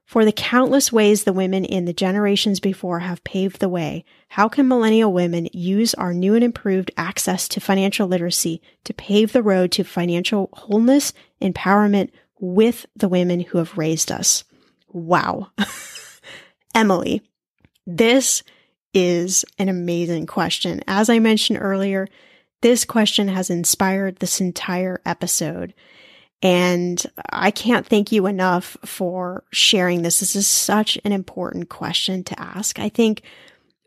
For 0.06 0.24
the 0.24 0.32
countless 0.32 0.92
ways 0.92 1.24
the 1.24 1.34
women 1.34 1.66
in 1.66 1.86
the 1.86 1.94
generations 1.94 2.60
before 2.60 3.00
have 3.00 3.24
paved 3.24 3.60
the 3.60 3.70
way, 3.70 4.06
how 4.28 4.48
can 4.48 4.68
millennial 4.68 5.12
women 5.12 5.50
use 5.52 5.96
our 5.96 6.14
new 6.14 6.36
and 6.36 6.44
improved 6.44 6.92
access 6.96 7.48
to 7.48 7.60
financial 7.60 8.08
literacy 8.08 8.62
to 8.84 8.94
pave 8.94 9.34
the 9.34 9.42
road 9.42 9.72
to 9.72 9.84
financial 9.84 10.50
wholeness, 10.54 11.12
empowerment 11.42 12.12
with 12.40 12.86
the 12.96 13.10
women 13.10 13.40
who 13.40 13.58
have 13.58 13.80
raised 13.80 14.12
us? 14.12 14.44
Wow. 14.90 15.50
Emily, 16.76 17.24
this 17.88 18.44
is 18.94 19.44
an 19.58 19.70
amazing 19.70 20.28
question. 20.28 20.84
As 20.88 21.10
I 21.10 21.18
mentioned 21.18 21.58
earlier, 21.60 22.08
this 22.62 22.86
question 22.86 23.28
has 23.28 23.50
inspired 23.50 24.18
this 24.18 24.42
entire 24.42 25.02
episode. 25.06 25.74
And 26.42 27.04
I 27.32 27.52
can't 27.52 27.88
thank 27.88 28.12
you 28.12 28.26
enough 28.28 28.78
for 28.86 29.44
sharing 29.52 30.02
this. 30.02 30.20
This 30.20 30.36
is 30.36 30.48
such 30.48 30.98
an 31.04 31.12
important 31.12 31.70
question 31.70 32.24
to 32.26 32.40
ask. 32.40 32.80
I 32.80 32.90
think 32.90 33.22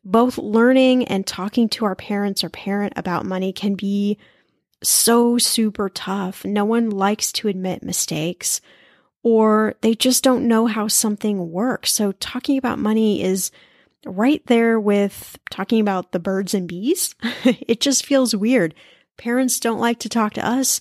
both 0.05 0.39
learning 0.39 1.05
and 1.05 1.27
talking 1.27 1.69
to 1.71 1.85
our 1.85 1.95
parents 1.95 2.43
or 2.43 2.49
parent 2.49 2.95
about 2.97 3.27
money 3.27 3.53
can 3.53 3.75
be 3.75 4.19
so 4.83 5.39
super 5.39 5.89
tough. 5.89 6.45
No 6.45 6.65
one 6.65 6.91
likes 6.91 7.33
to 7.33 7.49
admit 7.49 7.83
mistakes 7.83 8.61
or 9.23 9.75
they 9.81 9.95
just 9.95 10.25
don't 10.25 10.47
know 10.47 10.67
how 10.67 10.89
something 10.89 11.51
works. 11.51 11.93
So 11.93 12.13
talking 12.13 12.57
about 12.57 12.79
money 12.79 13.23
is 13.23 13.51
right 14.07 14.45
there 14.47 14.79
with 14.79 15.39
talking 15.51 15.81
about 15.81 16.13
the 16.13 16.21
birds 16.21 16.55
and 16.55 16.69
bees. 16.69 17.15
it 17.45 17.81
just 17.81 18.07
feels 18.07 18.35
weird. 18.35 18.75
Parents 19.17 19.59
don't 19.59 19.81
like 19.81 19.99
to 20.01 20.09
talk 20.09 20.35
to 20.35 20.47
us 20.47 20.81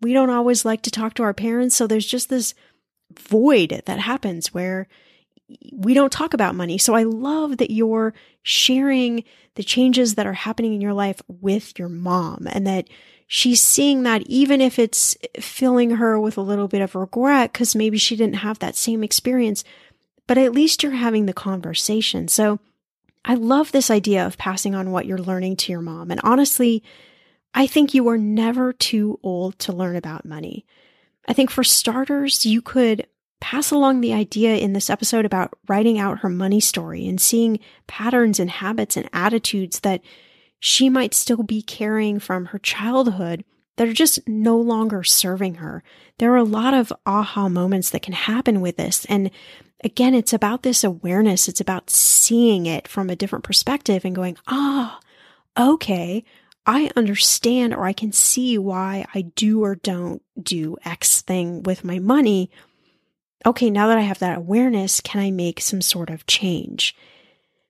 we 0.00 0.12
don't 0.12 0.30
always 0.30 0.64
like 0.64 0.82
to 0.82 0.90
talk 0.90 1.14
to 1.14 1.22
our 1.22 1.34
parents. 1.34 1.76
So 1.76 1.86
there's 1.86 2.06
just 2.06 2.28
this 2.28 2.54
void 3.18 3.82
that 3.86 3.98
happens 3.98 4.54
where 4.54 4.88
we 5.72 5.94
don't 5.94 6.12
talk 6.12 6.32
about 6.32 6.54
money. 6.54 6.78
So 6.78 6.94
I 6.94 7.02
love 7.02 7.58
that 7.58 7.70
you're 7.70 8.14
sharing 8.42 9.24
the 9.56 9.62
changes 9.62 10.14
that 10.14 10.26
are 10.26 10.32
happening 10.32 10.74
in 10.74 10.80
your 10.80 10.92
life 10.92 11.20
with 11.28 11.78
your 11.78 11.88
mom 11.88 12.46
and 12.50 12.66
that 12.66 12.88
she's 13.26 13.60
seeing 13.60 14.04
that 14.04 14.22
even 14.22 14.60
if 14.60 14.78
it's 14.78 15.16
filling 15.38 15.90
her 15.92 16.18
with 16.20 16.38
a 16.38 16.42
little 16.42 16.68
bit 16.68 16.80
of 16.80 16.94
regret 16.94 17.52
because 17.52 17.74
maybe 17.74 17.98
she 17.98 18.16
didn't 18.16 18.36
have 18.36 18.60
that 18.60 18.76
same 18.76 19.02
experience, 19.02 19.64
but 20.30 20.38
at 20.38 20.52
least 20.52 20.84
you're 20.84 20.92
having 20.92 21.26
the 21.26 21.32
conversation. 21.32 22.28
So 22.28 22.60
I 23.24 23.34
love 23.34 23.72
this 23.72 23.90
idea 23.90 24.24
of 24.24 24.38
passing 24.38 24.76
on 24.76 24.92
what 24.92 25.04
you're 25.04 25.18
learning 25.18 25.56
to 25.56 25.72
your 25.72 25.80
mom. 25.80 26.12
And 26.12 26.20
honestly, 26.22 26.84
I 27.52 27.66
think 27.66 27.94
you 27.94 28.06
are 28.06 28.16
never 28.16 28.72
too 28.72 29.18
old 29.24 29.58
to 29.58 29.72
learn 29.72 29.96
about 29.96 30.24
money. 30.24 30.64
I 31.26 31.32
think 31.32 31.50
for 31.50 31.64
starters, 31.64 32.46
you 32.46 32.62
could 32.62 33.08
pass 33.40 33.72
along 33.72 34.02
the 34.02 34.12
idea 34.12 34.54
in 34.54 34.72
this 34.72 34.88
episode 34.88 35.24
about 35.24 35.52
writing 35.66 35.98
out 35.98 36.20
her 36.20 36.28
money 36.28 36.60
story 36.60 37.08
and 37.08 37.20
seeing 37.20 37.58
patterns 37.88 38.38
and 38.38 38.50
habits 38.50 38.96
and 38.96 39.10
attitudes 39.12 39.80
that 39.80 40.00
she 40.60 40.88
might 40.88 41.12
still 41.12 41.42
be 41.42 41.60
carrying 41.60 42.20
from 42.20 42.44
her 42.44 42.58
childhood 42.60 43.44
that 43.78 43.88
are 43.88 43.92
just 43.92 44.20
no 44.28 44.56
longer 44.56 45.02
serving 45.02 45.56
her. 45.56 45.82
There 46.18 46.32
are 46.32 46.36
a 46.36 46.44
lot 46.44 46.72
of 46.72 46.92
aha 47.04 47.48
moments 47.48 47.90
that 47.90 48.02
can 48.02 48.14
happen 48.14 48.60
with 48.60 48.76
this. 48.76 49.04
And 49.06 49.32
again, 49.82 50.14
it's 50.14 50.32
about 50.32 50.62
this 50.62 50.84
awareness. 50.84 51.48
It's 51.48 51.60
about 51.60 51.90
seeing 51.90 52.66
it 52.66 52.88
from 52.88 53.10
a 53.10 53.16
different 53.16 53.44
perspective 53.44 54.04
and 54.04 54.14
going, 54.14 54.36
ah, 54.46 55.00
oh, 55.56 55.74
okay, 55.74 56.24
I 56.66 56.90
understand 56.96 57.74
or 57.74 57.84
I 57.84 57.92
can 57.92 58.12
see 58.12 58.58
why 58.58 59.06
I 59.14 59.22
do 59.22 59.64
or 59.64 59.74
don't 59.74 60.22
do 60.40 60.76
X 60.84 61.22
thing 61.22 61.62
with 61.62 61.84
my 61.84 61.98
money. 61.98 62.50
Okay, 63.46 63.70
now 63.70 63.88
that 63.88 63.98
I 63.98 64.02
have 64.02 64.18
that 64.18 64.36
awareness, 64.36 65.00
can 65.00 65.20
I 65.20 65.30
make 65.30 65.60
some 65.60 65.80
sort 65.80 66.10
of 66.10 66.26
change? 66.26 66.94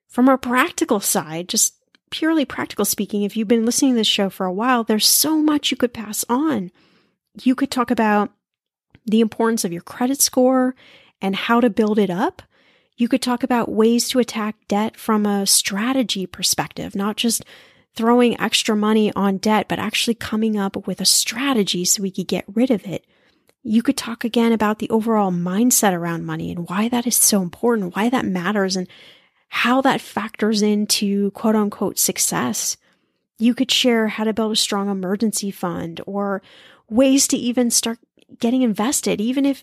From 0.08 0.28
a 0.28 0.36
practical 0.36 0.98
side, 0.98 1.48
just 1.48 1.76
purely 2.10 2.44
practical 2.44 2.84
speaking, 2.84 3.22
if 3.22 3.36
you've 3.36 3.46
been 3.46 3.64
listening 3.64 3.92
to 3.92 3.98
this 3.98 4.08
show 4.08 4.28
for 4.28 4.44
a 4.46 4.52
while, 4.52 4.82
there's 4.82 5.06
so 5.06 5.38
much 5.38 5.70
you 5.70 5.76
could 5.76 5.94
pass 5.94 6.24
on. 6.28 6.72
You 7.42 7.54
could 7.54 7.70
talk 7.70 7.92
about 7.92 8.32
the 9.06 9.20
importance 9.20 9.64
of 9.64 9.72
your 9.72 9.82
credit 9.82 10.20
score 10.20 10.74
and 11.20 11.34
how 11.36 11.60
to 11.60 11.70
build 11.70 11.98
it 11.98 12.10
up. 12.10 12.42
You 12.96 13.08
could 13.08 13.22
talk 13.22 13.42
about 13.42 13.72
ways 13.72 14.08
to 14.10 14.18
attack 14.18 14.56
debt 14.68 14.96
from 14.96 15.24
a 15.24 15.46
strategy 15.46 16.26
perspective, 16.26 16.94
not 16.94 17.16
just 17.16 17.44
throwing 17.94 18.38
extra 18.40 18.76
money 18.76 19.12
on 19.14 19.38
debt, 19.38 19.68
but 19.68 19.78
actually 19.78 20.14
coming 20.14 20.56
up 20.56 20.86
with 20.86 21.00
a 21.00 21.06
strategy 21.06 21.84
so 21.84 22.02
we 22.02 22.10
could 22.10 22.28
get 22.28 22.44
rid 22.46 22.70
of 22.70 22.86
it. 22.86 23.04
You 23.62 23.82
could 23.82 23.96
talk 23.96 24.24
again 24.24 24.52
about 24.52 24.78
the 24.78 24.90
overall 24.90 25.30
mindset 25.30 25.92
around 25.92 26.24
money 26.24 26.50
and 26.50 26.68
why 26.68 26.88
that 26.88 27.06
is 27.06 27.16
so 27.16 27.42
important, 27.42 27.94
why 27.94 28.08
that 28.08 28.24
matters, 28.24 28.76
and 28.76 28.88
how 29.48 29.80
that 29.82 30.00
factors 30.00 30.62
into 30.62 31.30
quote 31.32 31.56
unquote 31.56 31.98
success. 31.98 32.76
You 33.38 33.54
could 33.54 33.70
share 33.70 34.08
how 34.08 34.24
to 34.24 34.32
build 34.32 34.52
a 34.52 34.56
strong 34.56 34.88
emergency 34.88 35.50
fund 35.50 36.00
or 36.06 36.42
ways 36.88 37.26
to 37.28 37.36
even 37.36 37.70
start 37.70 37.98
getting 38.38 38.62
invested, 38.62 39.20
even 39.20 39.44
if 39.44 39.62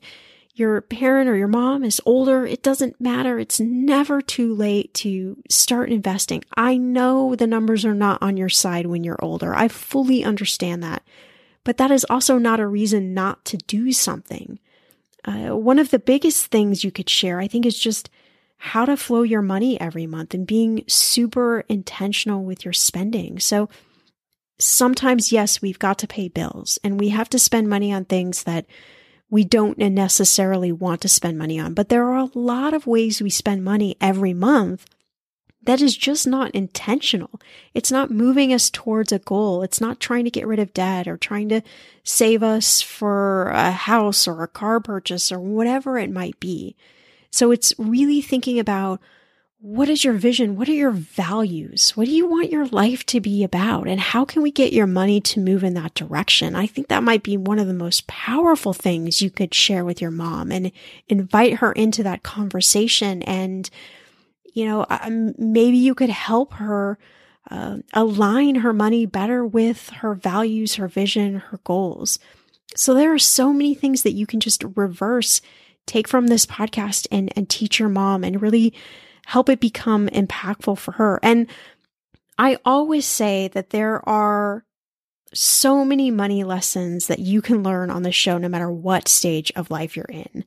your 0.58 0.82
parent 0.82 1.30
or 1.30 1.36
your 1.36 1.48
mom 1.48 1.84
is 1.84 2.02
older, 2.06 2.46
it 2.46 2.64
doesn't 2.64 3.00
matter. 3.00 3.38
It's 3.38 3.60
never 3.60 4.22
too 4.22 4.54
late 4.54 4.94
to 4.96 5.38
start 5.50 5.90
investing. 5.90 6.44
I 6.56 6.78
know 6.78 7.36
the 7.36 7.48
numbers 7.48 7.86
are 7.86 7.94
not 7.94 8.22
on 8.22 8.38
your 8.38 8.50
side 8.50 8.88
when 8.88 9.04
you're 9.04 9.24
older. 9.24 9.54
I 9.54 9.68
fully 9.68 10.24
understand 10.24 10.82
that. 10.84 11.04
But 11.64 11.78
that 11.78 11.92
is 11.92 12.06
also 12.10 12.38
not 12.38 12.60
a 12.60 12.68
reason 12.68 13.14
not 13.14 13.46
to 13.46 13.58
do 13.58 13.92
something. 13.92 14.60
Uh, 15.26 15.50
one 15.50 15.80
of 15.80 15.92
the 15.92 16.00
biggest 16.00 16.48
things 16.48 16.84
you 16.84 16.92
could 16.92 17.10
share, 17.10 17.40
I 17.40 17.48
think, 17.48 17.66
is 17.66 17.78
just 17.78 18.10
how 18.58 18.86
to 18.86 18.98
flow 18.98 19.22
your 19.22 19.42
money 19.42 19.80
every 19.80 20.08
month 20.08 20.34
and 20.34 20.48
being 20.48 20.84
super 20.88 21.66
intentional 21.70 22.44
with 22.44 22.66
your 22.66 22.74
spending. 22.74 23.40
So 23.40 23.70
sometimes, 24.58 25.32
yes, 25.32 25.62
we've 25.62 25.78
got 25.78 26.00
to 26.00 26.08
pay 26.08 26.30
bills 26.30 26.80
and 26.84 27.00
we 27.00 27.10
have 27.10 27.30
to 27.30 27.40
spend 27.40 27.70
money 27.70 27.94
on 27.94 28.06
things 28.06 28.44
that 28.44 28.66
we 29.30 29.44
don't 29.44 29.78
necessarily 29.78 30.72
want 30.72 31.02
to 31.02 31.10
spend 31.10 31.38
money 31.38 31.60
on. 31.60 31.74
But 31.74 31.90
there 31.90 32.06
are 32.06 32.18
a 32.18 32.32
lot 32.34 32.74
of 32.74 32.88
ways 32.88 33.22
we 33.22 33.30
spend 33.30 33.64
money 33.64 33.98
every 34.00 34.34
month 34.34 34.86
that 35.64 35.82
is 35.82 35.98
just 35.98 36.26
not 36.26 36.52
intentional. 36.52 37.42
It's 37.74 37.92
not 37.92 38.10
moving 38.10 38.54
us 38.54 38.70
towards 38.70 39.12
a 39.12 39.20
goal. 39.20 39.64
It's 39.64 39.82
not 39.82 40.00
trying 40.00 40.24
to 40.24 40.32
get 40.32 40.48
rid 40.48 40.60
of 40.60 40.74
debt 40.74 41.10
or 41.10 41.18
trying 41.18 41.50
to 41.50 41.62
save 42.06 42.42
us 42.42 42.82
for 42.82 43.50
a 43.50 43.72
house 43.72 44.30
or 44.30 44.44
a 44.44 44.48
car 44.48 44.80
purchase 44.80 45.30
or 45.30 45.42
whatever 45.42 45.98
it 45.98 46.10
might 46.10 46.40
be. 46.40 46.78
So 47.32 47.52
it's 47.52 47.74
really 47.78 48.22
thinking 48.22 48.60
about 48.60 49.02
what 49.60 49.90
is 49.90 50.04
your 50.04 50.14
vision? 50.14 50.56
What 50.56 50.70
are 50.70 50.74
your 50.74 50.92
values? 50.92 51.98
What 51.98 52.06
do 52.06 52.12
you 52.12 52.28
want 52.28 52.52
your 52.52 52.68
life 52.68 53.04
to 53.08 53.20
be 53.20 53.44
about? 53.44 53.88
And 53.88 54.00
how 54.00 54.24
can 54.24 54.44
we 54.44 54.52
get 54.52 54.72
your 54.72 54.86
money 54.86 55.20
to 55.22 55.40
move 55.40 55.64
in 55.64 55.74
that 55.74 55.96
direction? 55.96 56.56
I 56.56 56.68
think 56.68 56.90
that 56.90 57.02
might 57.02 57.24
be 57.24 57.38
one 57.38 57.58
of 57.58 57.66
the 57.66 57.74
most 57.74 58.06
powerful 58.06 58.74
things 58.74 59.22
you 59.22 59.32
could 59.32 59.56
share 59.56 59.84
with 59.84 60.00
your 60.00 60.12
mom 60.12 60.52
and 60.52 60.72
invite 61.08 61.56
her 61.56 61.72
into 61.72 62.04
that 62.04 62.22
conversation. 62.22 63.24
And, 63.24 63.68
you 64.54 64.66
know, 64.66 64.86
maybe 65.40 65.78
you 65.78 65.96
could 65.96 66.12
help 66.12 66.54
her 66.54 67.00
uh, 67.50 67.78
align 67.94 68.56
her 68.56 68.74
money 68.74 69.08
better 69.08 69.44
with 69.44 69.90
her 69.90 70.14
values, 70.14 70.76
her 70.76 70.88
vision, 70.88 71.40
her 71.40 71.60
goals. 71.64 72.20
So 72.76 72.94
there 72.94 73.12
are 73.12 73.20
so 73.20 73.52
many 73.52 73.74
things 73.74 74.04
that 74.04 74.14
you 74.14 74.28
can 74.28 74.40
just 74.40 74.64
reverse, 74.76 75.42
take 75.88 76.08
from 76.08 76.28
this 76.28 76.46
podcast 76.46 77.08
and, 77.12 77.34
and 77.36 77.50
teach 77.50 77.80
your 77.80 77.90
mom 77.90 78.24
and 78.24 78.40
really 78.40 78.72
help 79.28 79.50
it 79.50 79.60
become 79.60 80.08
impactful 80.08 80.78
for 80.78 80.94
her. 80.94 81.20
And 81.22 81.48
I 82.38 82.58
always 82.64 83.06
say 83.06 83.50
that 83.50 83.72
there 83.72 84.08
are 84.08 84.64
so 85.34 85.84
many 85.84 86.10
money 86.12 86.46
lessons 86.46 87.08
that 87.08 87.20
you 87.20 87.42
can 87.42 87.62
learn 87.62 87.90
on 87.90 88.04
this 88.04 88.16
show, 88.16 88.38
no 88.38 88.48
matter 88.48 88.72
what 88.72 89.10
stage 89.10 89.52
of 89.58 89.70
life 89.70 89.98
you're 89.98 90.06
in. 90.06 90.46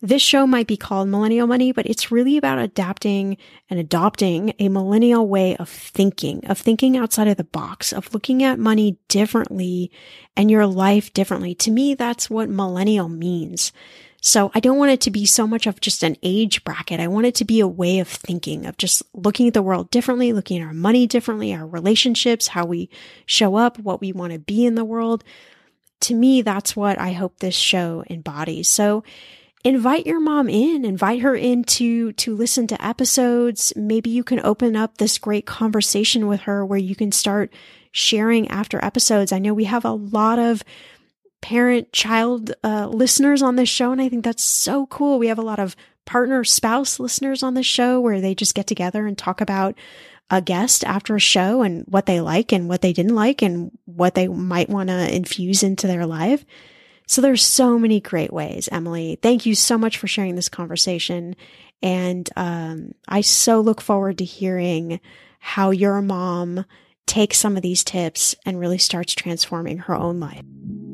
This 0.00 0.22
show 0.22 0.46
might 0.46 0.66
be 0.66 0.78
called 0.78 1.08
Millennial 1.08 1.46
Money, 1.46 1.70
but 1.72 1.84
it's 1.84 2.10
really 2.10 2.38
about 2.38 2.58
adapting 2.58 3.36
and 3.68 3.78
adopting 3.78 4.54
a 4.58 4.70
millennial 4.70 5.28
way 5.28 5.54
of 5.56 5.68
thinking, 5.68 6.46
of 6.46 6.58
thinking 6.58 6.96
outside 6.96 7.28
of 7.28 7.36
the 7.36 7.44
box, 7.44 7.92
of 7.92 8.14
looking 8.14 8.42
at 8.42 8.58
money 8.58 8.96
differently 9.08 9.90
and 10.34 10.50
your 10.50 10.66
life 10.66 11.12
differently. 11.12 11.54
To 11.56 11.70
me, 11.70 11.94
that's 11.94 12.30
what 12.30 12.48
millennial 12.48 13.10
means. 13.10 13.70
So 14.26 14.50
I 14.54 14.60
don't 14.60 14.78
want 14.78 14.90
it 14.90 15.02
to 15.02 15.10
be 15.10 15.26
so 15.26 15.46
much 15.46 15.66
of 15.66 15.82
just 15.82 16.02
an 16.02 16.16
age 16.22 16.64
bracket. 16.64 16.98
I 16.98 17.08
want 17.08 17.26
it 17.26 17.34
to 17.36 17.44
be 17.44 17.60
a 17.60 17.68
way 17.68 17.98
of 17.98 18.08
thinking, 18.08 18.64
of 18.64 18.78
just 18.78 19.02
looking 19.12 19.48
at 19.48 19.52
the 19.52 19.60
world 19.60 19.90
differently, 19.90 20.32
looking 20.32 20.62
at 20.62 20.66
our 20.66 20.72
money 20.72 21.06
differently, 21.06 21.52
our 21.52 21.66
relationships, 21.66 22.48
how 22.48 22.64
we 22.64 22.88
show 23.26 23.56
up, 23.56 23.78
what 23.78 24.00
we 24.00 24.12
want 24.12 24.32
to 24.32 24.38
be 24.38 24.64
in 24.64 24.76
the 24.76 24.84
world. 24.84 25.24
To 26.00 26.14
me, 26.14 26.40
that's 26.40 26.74
what 26.74 26.98
I 26.98 27.12
hope 27.12 27.38
this 27.38 27.54
show 27.54 28.02
embodies. 28.08 28.66
So 28.66 29.04
invite 29.62 30.06
your 30.06 30.20
mom 30.20 30.48
in, 30.48 30.86
invite 30.86 31.20
her 31.20 31.36
in 31.36 31.62
to, 31.64 32.12
to 32.12 32.34
listen 32.34 32.66
to 32.68 32.82
episodes. 32.82 33.74
Maybe 33.76 34.08
you 34.08 34.24
can 34.24 34.40
open 34.40 34.74
up 34.74 34.96
this 34.96 35.18
great 35.18 35.44
conversation 35.44 36.28
with 36.28 36.40
her 36.40 36.64
where 36.64 36.78
you 36.78 36.96
can 36.96 37.12
start 37.12 37.52
sharing 37.92 38.48
after 38.48 38.82
episodes. 38.82 39.32
I 39.32 39.38
know 39.38 39.52
we 39.52 39.64
have 39.64 39.84
a 39.84 39.92
lot 39.92 40.38
of 40.38 40.64
parent 41.44 41.92
child 41.92 42.54
uh, 42.64 42.88
listeners 42.88 43.42
on 43.42 43.56
this 43.56 43.68
show. 43.68 43.92
And 43.92 44.00
I 44.00 44.08
think 44.08 44.24
that's 44.24 44.42
so 44.42 44.86
cool. 44.86 45.18
We 45.18 45.26
have 45.26 45.38
a 45.38 45.42
lot 45.42 45.58
of 45.58 45.76
partner 46.06 46.42
spouse 46.42 46.98
listeners 46.98 47.42
on 47.42 47.52
this 47.52 47.66
show 47.66 48.00
where 48.00 48.22
they 48.22 48.34
just 48.34 48.54
get 48.54 48.66
together 48.66 49.06
and 49.06 49.16
talk 49.16 49.42
about 49.42 49.74
a 50.30 50.40
guest 50.40 50.84
after 50.84 51.14
a 51.14 51.20
show 51.20 51.60
and 51.60 51.84
what 51.86 52.06
they 52.06 52.22
like 52.22 52.50
and 52.50 52.66
what 52.66 52.80
they 52.80 52.94
didn't 52.94 53.14
like 53.14 53.42
and 53.42 53.70
what 53.84 54.14
they 54.14 54.26
might 54.26 54.70
want 54.70 54.88
to 54.88 55.14
infuse 55.14 55.62
into 55.62 55.86
their 55.86 56.06
life. 56.06 56.46
So 57.06 57.20
there's 57.20 57.44
so 57.44 57.78
many 57.78 58.00
great 58.00 58.32
ways, 58.32 58.66
Emily. 58.72 59.18
Thank 59.20 59.44
you 59.44 59.54
so 59.54 59.76
much 59.76 59.98
for 59.98 60.06
sharing 60.06 60.36
this 60.36 60.48
conversation. 60.48 61.36
And 61.82 62.26
um, 62.36 62.92
I 63.06 63.20
so 63.20 63.60
look 63.60 63.82
forward 63.82 64.16
to 64.16 64.24
hearing 64.24 64.98
how 65.40 65.72
your 65.72 66.00
mom 66.00 66.64
takes 67.04 67.36
some 67.36 67.58
of 67.58 67.62
these 67.62 67.84
tips 67.84 68.34
and 68.46 68.58
really 68.58 68.78
starts 68.78 69.14
transforming 69.14 69.76
her 69.76 69.94
own 69.94 70.20
life. 70.20 70.93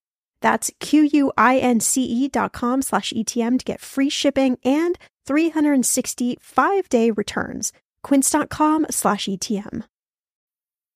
That's 0.41 0.71
Q-U-I-N-C-E 0.79 2.27
dot 2.29 2.51
com 2.51 2.81
slash 2.81 3.13
ETM 3.15 3.59
to 3.59 3.65
get 3.65 3.79
free 3.79 4.09
shipping 4.09 4.57
and 4.65 4.97
365 5.25 6.89
day 6.89 7.11
returns. 7.11 7.71
Quince.com 8.03 8.87
slash 8.89 9.25
ETM. 9.27 9.85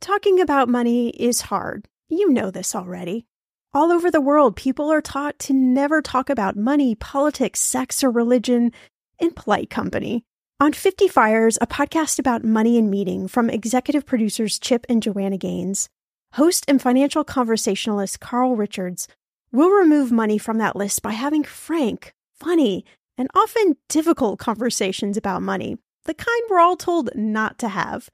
Talking 0.00 0.40
about 0.40 0.70
money 0.70 1.10
is 1.10 1.42
hard. 1.42 1.86
You 2.08 2.30
know 2.30 2.50
this 2.50 2.74
already. 2.74 3.26
All 3.74 3.92
over 3.92 4.10
the 4.10 4.20
world, 4.20 4.56
people 4.56 4.90
are 4.90 5.02
taught 5.02 5.38
to 5.40 5.52
never 5.52 6.00
talk 6.00 6.30
about 6.30 6.56
money, 6.56 6.94
politics, 6.94 7.60
sex, 7.60 8.02
or 8.02 8.10
religion 8.10 8.72
in 9.18 9.32
polite 9.32 9.68
company. 9.68 10.24
On 10.58 10.72
50 10.72 11.06
Fires, 11.06 11.58
a 11.60 11.66
podcast 11.66 12.18
about 12.18 12.42
money 12.42 12.78
and 12.78 12.90
meeting 12.90 13.28
from 13.28 13.50
executive 13.50 14.06
producers 14.06 14.58
Chip 14.58 14.86
and 14.88 15.02
Joanna 15.02 15.36
Gaines, 15.36 15.90
host 16.32 16.64
and 16.66 16.80
financial 16.80 17.22
conversationalist 17.22 18.20
Carl 18.20 18.56
Richards 18.56 19.06
will 19.52 19.68
remove 19.68 20.10
money 20.10 20.38
from 20.38 20.56
that 20.56 20.76
list 20.76 21.02
by 21.02 21.12
having 21.12 21.44
frank, 21.44 22.14
funny, 22.32 22.86
and 23.18 23.28
often 23.34 23.76
difficult 23.90 24.38
conversations 24.38 25.18
about 25.18 25.42
money, 25.42 25.76
the 26.06 26.14
kind 26.14 26.42
we're 26.48 26.58
all 26.58 26.76
told 26.76 27.10
not 27.14 27.58
to 27.58 27.68
have 27.68 28.08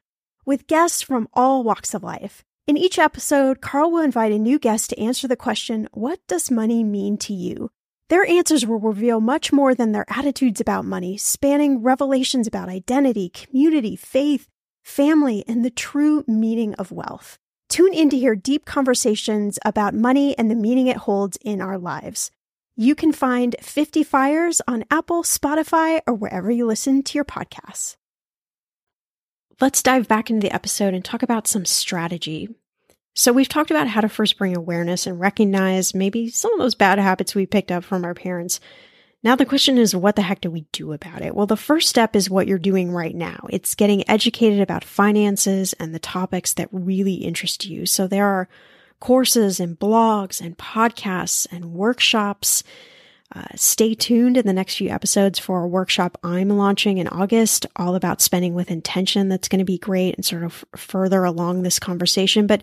with 0.46 0.68
guests 0.68 1.02
from 1.02 1.28
all 1.35 1.62
walks 1.62 1.92
of 1.92 2.02
life. 2.02 2.44
In 2.66 2.76
each 2.76 2.98
episode, 2.98 3.61
Carl 3.61 3.90
will 3.90 4.02
invite 4.02 4.32
a 4.32 4.38
new 4.38 4.59
guest 4.59 4.90
to 4.90 4.98
answer 4.98 5.28
the 5.28 5.37
question, 5.37 5.88
What 5.92 6.20
does 6.26 6.50
money 6.50 6.82
mean 6.82 7.18
to 7.18 7.35
you? 7.35 7.70
Their 8.09 8.24
answers 8.24 8.64
will 8.64 8.78
reveal 8.78 9.20
much 9.20 9.52
more 9.52 9.74
than 9.74 9.92
their 9.92 10.06
attitudes 10.09 10.61
about 10.61 10.85
money, 10.85 11.16
spanning 11.16 11.82
revelations 11.82 12.46
about 12.46 12.68
identity, 12.68 13.28
community, 13.28 13.96
faith, 13.96 14.48
family, 14.85 15.44
and 15.48 15.64
the 15.64 15.70
true 15.70 16.24
meaning 16.28 16.74
of 16.74 16.92
wealth. 16.92 17.38
Tune 17.68 17.92
in 17.92 18.09
to 18.11 18.16
hear 18.16 18.37
deep 18.37 18.64
conversations 18.64 19.59
about 19.64 19.92
money 19.92 20.38
and 20.38 20.48
the 20.48 20.54
meaning 20.54 20.87
it 20.87 20.98
holds 20.98 21.37
in 21.44 21.61
our 21.61 21.78
lives. 21.78 22.30
You 22.76 22.94
can 22.94 23.12
find 23.12 23.56
50 23.61 24.04
Fires 24.04 24.61
on 24.68 24.85
Apple, 24.90 25.24
Spotify, 25.24 26.00
or 26.06 26.14
wherever 26.14 26.50
you 26.50 26.66
listen 26.66 27.02
to 27.02 27.18
your 27.18 27.24
podcasts 27.24 27.96
let's 29.61 29.83
dive 29.83 30.09
back 30.09 30.31
into 30.31 30.47
the 30.47 30.55
episode 30.55 30.95
and 30.95 31.05
talk 31.05 31.23
about 31.23 31.47
some 31.47 31.64
strategy. 31.64 32.49
So, 33.14 33.33
we've 33.33 33.49
talked 33.49 33.71
about 33.71 33.88
how 33.88 34.03
to 34.03 34.11
first 34.11 34.37
bring 34.37 34.55
awareness 34.55 35.07
and 35.07 35.19
recognize 35.19 35.95
maybe 35.95 36.29
some 36.29 36.53
of 36.53 36.59
those 36.59 36.75
bad 36.75 36.99
habits 36.99 37.35
we 37.35 37.47
picked 37.47 37.73
up 37.73 37.83
from 37.83 38.05
our 38.05 38.12
parents. 38.12 38.61
Now, 39.23 39.37
the 39.37 39.47
question 39.47 39.79
is, 39.79 39.97
what 39.97 40.16
the 40.16 40.23
heck 40.23 40.42
do 40.42 40.51
we 40.51 40.66
do 40.73 40.92
about 40.92 41.23
it? 41.23 41.35
Well, 41.35 41.47
the 41.47 41.57
first 41.57 41.88
step 41.88 42.14
is 42.14 42.29
what 42.29 42.47
you're 42.47 42.59
doing 42.59 42.92
right 42.92 43.14
now. 43.14 43.47
It's 43.49 43.75
getting 43.75 44.09
educated 44.09 44.61
about 44.61 44.85
finances 44.85 45.73
and 45.75 45.95
the 45.95 45.99
topics 45.99 46.53
that 46.55 46.69
really 46.71 47.14
interest 47.14 47.64
you. 47.64 47.87
So, 47.87 48.07
there 48.07 48.27
are 48.27 48.49
courses 49.01 49.61
and 49.61 49.79
blogs 49.79 50.40
and 50.40 50.59
podcasts 50.59 51.47
and 51.51 51.73
workshops 51.73 52.62
uh, 53.35 53.45
stay 53.57 53.95
tuned 53.95 54.37
in 54.37 54.47
the 54.47 54.53
next 54.53 54.77
few 54.77 54.89
episodes 54.89 55.39
for 55.39 55.62
a 55.62 55.69
workshop 55.69 56.17
I'm 56.23 56.49
launching 56.49 56.99
in 56.99 57.09
August, 57.09 57.67
all 57.75 57.95
about 57.97 58.21
spending 58.21 58.55
with 58.55 58.71
intention. 58.71 59.29
That's 59.29 59.49
going 59.49 59.59
to 59.59 59.65
be 59.65 59.79
great 59.79 60.15
and 60.15 60.25
sort 60.25 60.45
of 60.45 60.65
further 60.77 61.25
along 61.25 61.62
this 61.62 61.79
conversation. 61.79 62.47
But 62.47 62.62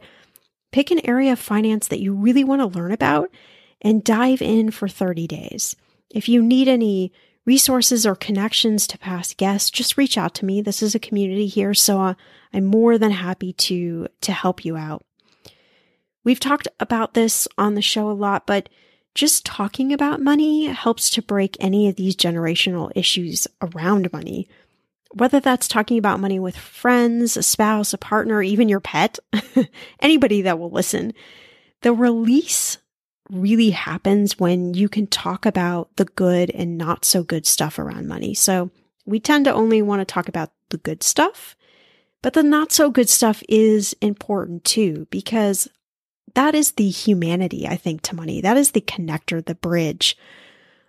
pick 0.72 0.90
an 0.90 1.06
area 1.06 1.34
of 1.34 1.40
finance 1.40 1.90
that 1.90 2.00
you 2.00 2.14
really 2.14 2.44
want 2.44 2.62
to 2.62 2.78
learn 2.80 2.92
about 2.92 3.30
and 3.82 4.04
dive 4.04 4.42
in 4.42 4.72
for 4.72 4.88
30 4.88 5.28
days. 5.28 5.76
If 6.10 6.30
you 6.30 6.42
need 6.42 6.70
any 6.70 7.12
resources 7.46 8.06
or 8.06 8.16
connections 8.16 8.88
to 8.88 8.98
past 8.98 9.38
guests, 9.38 9.70
just 9.70 9.98
reach 9.98 10.18
out 10.18 10.34
to 10.36 10.46
me. 10.46 10.62
This 10.62 10.82
is 10.82 10.96
a 10.96 11.00
community 11.00 11.48
here, 11.48 11.74
so 11.74 12.00
uh, 12.02 12.14
I'm 12.54 12.66
more 12.66 12.98
than 12.98 13.12
happy 13.12 13.52
to 13.54 14.08
to 14.22 14.32
help 14.32 14.64
you 14.64 14.78
out. 14.78 15.04
We've 16.24 16.40
talked 16.40 16.70
about 16.80 17.16
this 17.16 17.48
on 17.58 17.76
the 17.76 17.82
show 17.82 18.10
a 18.10 18.14
lot, 18.14 18.48
but 18.48 18.70
just 19.16 19.46
talking 19.46 19.94
about 19.94 20.22
money 20.22 20.66
helps 20.66 21.10
to 21.12 21.22
break 21.22 21.56
any 21.60 21.88
of 21.88 21.96
these 21.96 22.16
generational 22.16 22.92
issues 22.96 23.48
around 23.62 24.12
money. 24.12 24.48
Whether 25.14 25.40
that's 25.40 25.68
talking 25.68 26.00
about 26.00 26.20
money 26.20 26.40
with 26.40 26.58
friends, 26.58 27.38
a 27.38 27.44
spouse, 27.44 27.94
a 27.94 28.00
partner, 28.00 28.42
even 28.42 28.70
your 28.70 28.80
pet, 28.80 29.20
anybody 30.00 30.42
that 30.44 30.58
will 30.58 30.72
listen, 30.72 31.14
the 31.82 31.94
release 31.94 32.80
really 33.30 33.70
happens 33.70 34.40
when 34.40 34.74
you 34.74 34.90
can 34.90 35.08
talk 35.08 35.46
about 35.46 35.96
the 35.98 36.06
good 36.06 36.50
and 36.52 36.78
not 36.78 37.06
so 37.06 37.24
good 37.24 37.46
stuff 37.46 37.78
around 37.78 38.08
money. 38.08 38.34
So 38.34 38.72
we 39.06 39.20
tend 39.20 39.46
to 39.46 39.54
only 39.54 39.82
want 39.82 40.02
to 40.02 40.06
talk 40.06 40.28
about 40.28 40.52
the 40.70 40.78
good 40.78 41.04
stuff, 41.04 41.56
but 42.22 42.34
the 42.34 42.44
not 42.44 42.72
so 42.72 42.90
good 42.90 43.10
stuff 43.10 43.44
is 43.48 43.96
important 44.02 44.64
too, 44.64 45.08
because 45.10 45.68
that 46.36 46.56
is 46.56 46.74
the 46.74 46.90
humanity, 46.90 47.68
I 47.68 47.76
think, 47.76 48.02
to 48.04 48.16
money. 48.16 48.42
That 48.42 48.58
is 48.58 48.72
the 48.72 48.82
connector, 48.82 49.44
the 49.44 49.56
bridge 49.56 50.18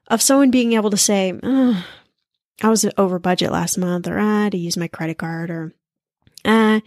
of 0.09 0.23
someone 0.23 0.51
being 0.51 0.75
able 0.75 0.91
to 0.91 0.97
say, 0.97 1.39
I 1.43 2.69
was 2.69 2.87
over 2.97 3.19
budget 3.19 3.51
last 3.51 3.79
month, 3.79 4.07
or 4.07 4.19
ah, 4.19 4.49
to 4.49 4.57
use 4.57 4.77
my 4.77 4.89
credit 4.89 5.19
card, 5.19 5.51
or 5.51 5.75
ah, 6.45 6.81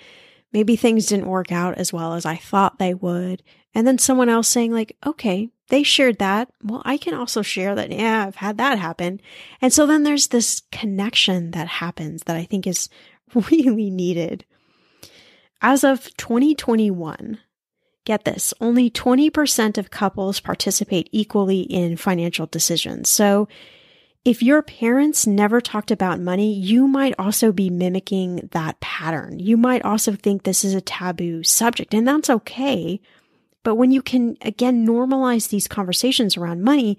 maybe 0.53 0.75
things 0.75 1.07
didn't 1.07 1.27
work 1.27 1.51
out 1.51 1.77
as 1.77 1.91
well 1.91 2.13
as 2.13 2.25
I 2.25 2.35
thought 2.35 2.79
they 2.79 2.93
would. 2.93 3.43
And 3.73 3.85
then 3.85 3.97
someone 3.97 4.29
else 4.29 4.47
saying, 4.47 4.71
like, 4.71 4.97
okay, 5.05 5.49
they 5.69 5.83
shared 5.83 6.19
that. 6.19 6.49
Well, 6.63 6.81
I 6.85 6.97
can 6.97 7.13
also 7.13 7.41
share 7.41 7.75
that. 7.75 7.91
Yeah, 7.91 8.25
I've 8.25 8.37
had 8.37 8.57
that 8.57 8.79
happen. 8.79 9.19
And 9.61 9.71
so 9.73 9.85
then 9.85 10.03
there's 10.03 10.27
this 10.27 10.61
connection 10.71 11.51
that 11.51 11.67
happens 11.67 12.23
that 12.23 12.37
I 12.37 12.45
think 12.45 12.65
is 12.65 12.89
really 13.33 13.89
needed. 13.89 14.45
As 15.61 15.83
of 15.83 16.15
2021, 16.17 17.39
get 18.07 18.23
this, 18.23 18.53
only 18.61 18.89
20% 18.89 19.77
of 19.77 19.91
couples 19.91 20.39
participate 20.39 21.09
equally 21.11 21.61
in 21.61 21.97
financial 21.97 22.45
decisions. 22.45 23.09
So 23.09 23.49
if 24.23 24.41
your 24.41 24.61
parents 24.61 25.27
never 25.27 25.59
talked 25.59 25.91
about 25.91 26.19
money, 26.21 26.53
you 26.53 26.87
might 26.87 27.13
also 27.19 27.51
be 27.51 27.69
mimicking 27.69 28.49
that 28.53 28.79
pattern. 28.79 29.39
You 29.39 29.57
might 29.57 29.83
also 29.83 30.13
think 30.13 30.43
this 30.43 30.63
is 30.63 30.73
a 30.73 30.81
taboo 30.81 31.43
subject, 31.43 31.93
and 31.93 32.07
that's 32.07 32.29
okay. 32.29 33.01
But 33.63 33.75
when 33.75 33.91
you 33.91 34.01
can, 34.01 34.37
again, 34.41 34.87
normalize 34.87 35.49
these 35.49 35.67
conversations 35.67 36.37
around 36.37 36.63
money, 36.63 36.97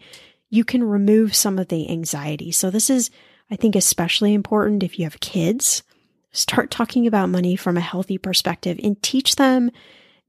you 0.51 0.63
can 0.63 0.85
remove 0.85 1.35
some 1.35 1.59
of 1.59 1.69
the 1.69 1.91
anxiety. 1.91 2.51
So, 2.51 2.71
this 2.71 2.91
is, 2.91 3.11
I 3.51 3.57
think, 3.57 3.77
especially 3.77 4.35
important 4.35 4.83
if 4.83 4.99
you 4.99 5.05
have 5.05 5.21
kids. 5.21 5.83
Start 6.33 6.71
talking 6.71 7.07
about 7.07 7.31
money 7.31 7.57
from 7.57 7.79
a 7.79 7.81
healthy 7.83 8.19
perspective 8.19 8.79
and 8.83 9.03
teach 9.03 9.37
them 9.37 9.71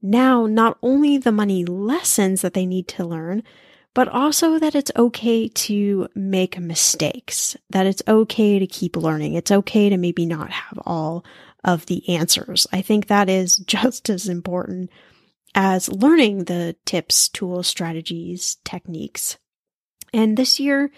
now 0.02 0.46
not 0.46 0.78
only 0.82 1.18
the 1.18 1.32
money 1.32 1.64
lessons 1.64 2.42
that 2.42 2.54
they 2.54 2.66
need 2.66 2.88
to 2.88 3.04
learn, 3.04 3.42
but 3.94 4.08
also 4.08 4.58
that 4.58 4.74
it's 4.74 4.92
okay 4.96 5.48
to 5.48 6.08
make 6.14 6.58
mistakes, 6.58 7.56
that 7.70 7.86
it's 7.86 8.02
okay 8.06 8.58
to 8.58 8.66
keep 8.66 8.96
learning. 8.96 9.34
It's 9.34 9.50
okay 9.50 9.88
to 9.88 9.96
maybe 9.96 10.26
not 10.26 10.50
have 10.50 10.78
all 10.86 11.24
of 11.64 11.86
the 11.86 12.08
answers. 12.08 12.66
I 12.72 12.82
think 12.82 13.06
that 13.06 13.28
is 13.28 13.56
just 13.66 14.08
as 14.08 14.28
important 14.28 14.90
as 15.54 15.88
learning 15.88 16.44
the 16.44 16.76
tips, 16.84 17.28
tools, 17.28 17.66
strategies, 17.66 18.56
techniques. 18.64 19.36
And 20.12 20.36
this 20.36 20.60
year, 20.60 20.90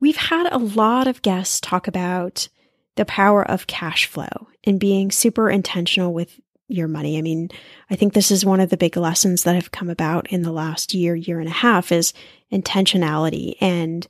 we've 0.00 0.16
had 0.16 0.52
a 0.52 0.58
lot 0.58 1.06
of 1.06 1.22
guests 1.22 1.60
talk 1.60 1.88
about 1.88 2.48
the 2.96 3.06
power 3.06 3.42
of 3.48 3.66
cash 3.66 4.06
flow 4.06 4.48
and 4.64 4.80
being 4.80 5.10
super 5.10 5.50
intentional 5.50 6.12
with 6.12 6.40
your 6.68 6.88
money. 6.88 7.18
I 7.18 7.22
mean, 7.22 7.50
I 7.90 7.96
think 7.96 8.12
this 8.12 8.30
is 8.30 8.44
one 8.44 8.60
of 8.60 8.70
the 8.70 8.76
big 8.76 8.96
lessons 8.96 9.44
that 9.44 9.54
have 9.54 9.70
come 9.70 9.88
about 9.88 10.32
in 10.32 10.42
the 10.42 10.52
last 10.52 10.94
year, 10.94 11.14
year 11.14 11.38
and 11.38 11.48
a 11.48 11.52
half 11.52 11.92
is 11.92 12.12
intentionality. 12.52 13.54
And 13.60 14.06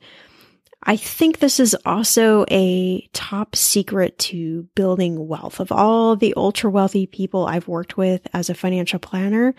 I 0.83 0.97
think 0.97 1.38
this 1.38 1.59
is 1.59 1.77
also 1.85 2.45
a 2.51 3.07
top 3.12 3.57
secret 3.57 4.19
to 4.21 4.62
building 4.75 5.27
wealth. 5.27 5.61
Of 5.61 5.73
all 5.73 6.16
the 6.16 6.35
ultra 6.37 6.71
wealthy 6.71 7.07
people 7.07 7.47
I've 7.47 7.69
worked 7.69 7.97
with 7.97 8.27
as 8.33 8.49
a 8.49 8.55
financial 8.55 9.01
planner, 9.01 9.55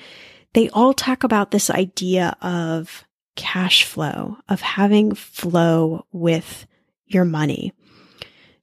they 0.53 0.69
all 0.69 0.93
talk 0.93 1.23
about 1.23 1.51
this 1.51 1.69
idea 1.69 2.36
of 2.41 3.03
cash 3.36 3.83
flow, 3.83 4.38
of 4.47 4.62
having 4.62 5.13
flow 5.13 6.05
with 6.12 6.65
your 7.05 7.25
money. 7.25 7.73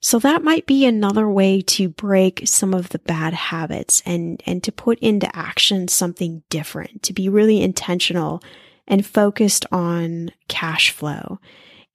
So 0.04 0.18
that 0.18 0.44
might 0.44 0.66
be 0.66 0.84
another 0.84 1.26
way 1.30 1.62
to 1.62 1.88
break 1.88 2.42
some 2.44 2.74
of 2.74 2.90
the 2.90 2.98
bad 2.98 3.32
habits 3.32 4.02
and, 4.04 4.42
and 4.44 4.62
to 4.62 4.70
put 4.70 4.98
into 4.98 5.34
action 5.34 5.88
something 5.88 6.42
different, 6.50 7.02
to 7.04 7.14
be 7.14 7.30
really 7.30 7.62
intentional 7.62 8.42
and 8.86 9.06
focused 9.06 9.64
on 9.72 10.30
cash 10.46 10.90
flow 10.90 11.40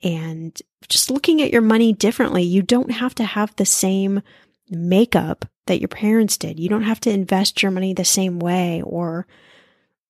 and 0.02 0.60
just 0.88 1.12
looking 1.12 1.40
at 1.40 1.52
your 1.52 1.62
money 1.62 1.94
differently. 1.94 2.42
You 2.42 2.64
don't 2.64 2.90
have 2.90 3.14
to 3.14 3.24
have 3.24 3.56
the 3.56 3.66
same 3.66 4.24
makeup 4.72 5.46
that 5.68 5.80
your 5.80 5.88
parents 5.88 6.36
did. 6.36 6.60
You 6.60 6.68
don't 6.68 6.82
have 6.82 7.02
to 7.02 7.12
invest 7.12 7.62
your 7.62 7.72
money 7.72 7.94
the 7.94 8.04
same 8.04 8.40
way 8.40 8.82
or 8.82 9.28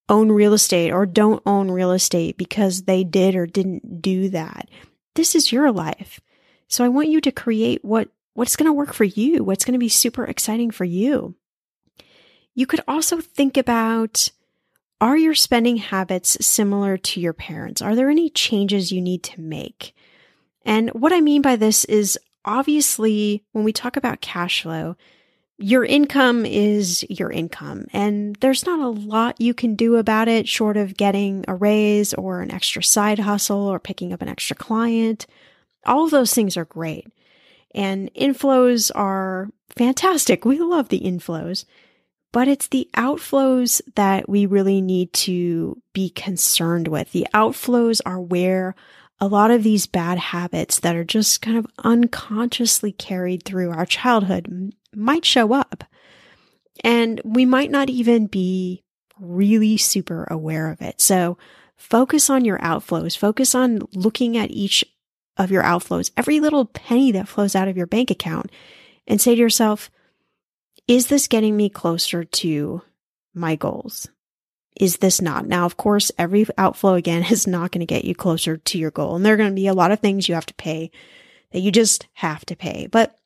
own 0.08 0.32
real 0.32 0.54
estate 0.54 0.90
or 0.90 1.04
don't 1.04 1.42
own 1.44 1.70
real 1.70 1.92
estate 1.92 2.38
because 2.38 2.84
they 2.84 3.04
did 3.04 3.36
or 3.36 3.44
didn't 3.44 4.00
do 4.00 4.30
that. 4.30 4.70
This 5.16 5.34
is 5.34 5.52
your 5.52 5.70
life. 5.70 6.18
So 6.70 6.84
I 6.84 6.88
want 6.88 7.08
you 7.08 7.20
to 7.20 7.32
create 7.32 7.84
what 7.84 8.08
what's 8.34 8.56
going 8.56 8.68
to 8.68 8.72
work 8.72 8.94
for 8.94 9.04
you, 9.04 9.42
what's 9.44 9.64
going 9.64 9.74
to 9.74 9.78
be 9.78 9.88
super 9.88 10.24
exciting 10.24 10.70
for 10.70 10.84
you. 10.84 11.34
You 12.54 12.64
could 12.64 12.80
also 12.88 13.20
think 13.20 13.56
about 13.56 14.30
are 15.00 15.16
your 15.16 15.34
spending 15.34 15.78
habits 15.78 16.38
similar 16.40 16.96
to 16.96 17.20
your 17.20 17.32
parents? 17.32 17.82
Are 17.82 17.96
there 17.96 18.08
any 18.08 18.30
changes 18.30 18.92
you 18.92 19.00
need 19.00 19.22
to 19.24 19.40
make? 19.40 19.94
And 20.64 20.90
what 20.90 21.12
I 21.12 21.20
mean 21.20 21.42
by 21.42 21.56
this 21.56 21.84
is 21.86 22.18
obviously 22.44 23.42
when 23.52 23.64
we 23.64 23.72
talk 23.72 23.96
about 23.96 24.20
cash 24.20 24.62
flow, 24.62 24.96
your 25.58 25.84
income 25.84 26.46
is 26.46 27.04
your 27.10 27.30
income, 27.30 27.86
and 27.92 28.36
there's 28.36 28.64
not 28.64 28.78
a 28.78 28.88
lot 28.88 29.40
you 29.40 29.52
can 29.54 29.74
do 29.74 29.96
about 29.96 30.28
it 30.28 30.48
short 30.48 30.76
of 30.76 30.96
getting 30.96 31.44
a 31.48 31.54
raise 31.54 32.14
or 32.14 32.40
an 32.40 32.50
extra 32.50 32.82
side 32.82 33.18
hustle 33.18 33.66
or 33.66 33.78
picking 33.78 34.12
up 34.12 34.22
an 34.22 34.28
extra 34.28 34.56
client 34.56 35.26
all 35.84 36.04
of 36.04 36.10
those 36.10 36.34
things 36.34 36.56
are 36.56 36.64
great. 36.64 37.06
And 37.74 38.12
inflows 38.14 38.90
are 38.94 39.48
fantastic. 39.76 40.44
We 40.44 40.58
love 40.58 40.88
the 40.88 41.00
inflows, 41.00 41.64
but 42.32 42.48
it's 42.48 42.68
the 42.68 42.88
outflows 42.96 43.80
that 43.94 44.28
we 44.28 44.46
really 44.46 44.80
need 44.80 45.12
to 45.12 45.80
be 45.92 46.10
concerned 46.10 46.88
with. 46.88 47.12
The 47.12 47.28
outflows 47.32 48.00
are 48.04 48.20
where 48.20 48.74
a 49.20 49.28
lot 49.28 49.50
of 49.50 49.62
these 49.62 49.86
bad 49.86 50.18
habits 50.18 50.80
that 50.80 50.96
are 50.96 51.04
just 51.04 51.42
kind 51.42 51.58
of 51.58 51.66
unconsciously 51.84 52.92
carried 52.92 53.44
through 53.44 53.70
our 53.70 53.86
childhood 53.86 54.72
might 54.94 55.24
show 55.24 55.52
up. 55.52 55.84
And 56.82 57.20
we 57.24 57.44
might 57.44 57.70
not 57.70 57.90
even 57.90 58.26
be 58.26 58.82
really 59.18 59.76
super 59.76 60.26
aware 60.30 60.70
of 60.70 60.80
it. 60.80 61.00
So 61.00 61.36
focus 61.76 62.30
on 62.30 62.44
your 62.44 62.58
outflows. 62.60 63.16
Focus 63.16 63.54
on 63.54 63.80
looking 63.92 64.38
at 64.38 64.50
each 64.50 64.84
of 65.40 65.50
your 65.50 65.62
outflows, 65.62 66.10
every 66.16 66.38
little 66.38 66.66
penny 66.66 67.12
that 67.12 67.28
flows 67.28 67.56
out 67.56 67.68
of 67.68 67.76
your 67.76 67.86
bank 67.86 68.10
account, 68.10 68.50
and 69.06 69.20
say 69.20 69.34
to 69.34 69.40
yourself, 69.40 69.90
is 70.86 71.06
this 71.06 71.26
getting 71.28 71.56
me 71.56 71.68
closer 71.68 72.24
to 72.24 72.82
my 73.34 73.56
goals? 73.56 74.08
Is 74.78 74.98
this 74.98 75.20
not? 75.20 75.46
Now, 75.46 75.64
of 75.64 75.76
course, 75.76 76.12
every 76.18 76.46
outflow 76.58 76.94
again 76.94 77.24
is 77.30 77.46
not 77.46 77.72
going 77.72 77.80
to 77.80 77.86
get 77.86 78.04
you 78.04 78.14
closer 78.14 78.56
to 78.58 78.78
your 78.78 78.90
goal. 78.90 79.16
And 79.16 79.24
there 79.24 79.34
are 79.34 79.38
going 79.38 79.50
to 79.50 79.54
be 79.54 79.66
a 79.66 79.74
lot 79.74 79.92
of 79.92 80.00
things 80.00 80.28
you 80.28 80.34
have 80.34 80.46
to 80.46 80.54
pay 80.54 80.90
that 81.52 81.60
you 81.60 81.72
just 81.72 82.06
have 82.14 82.44
to 82.46 82.56
pay. 82.56 82.86
But 82.86 83.16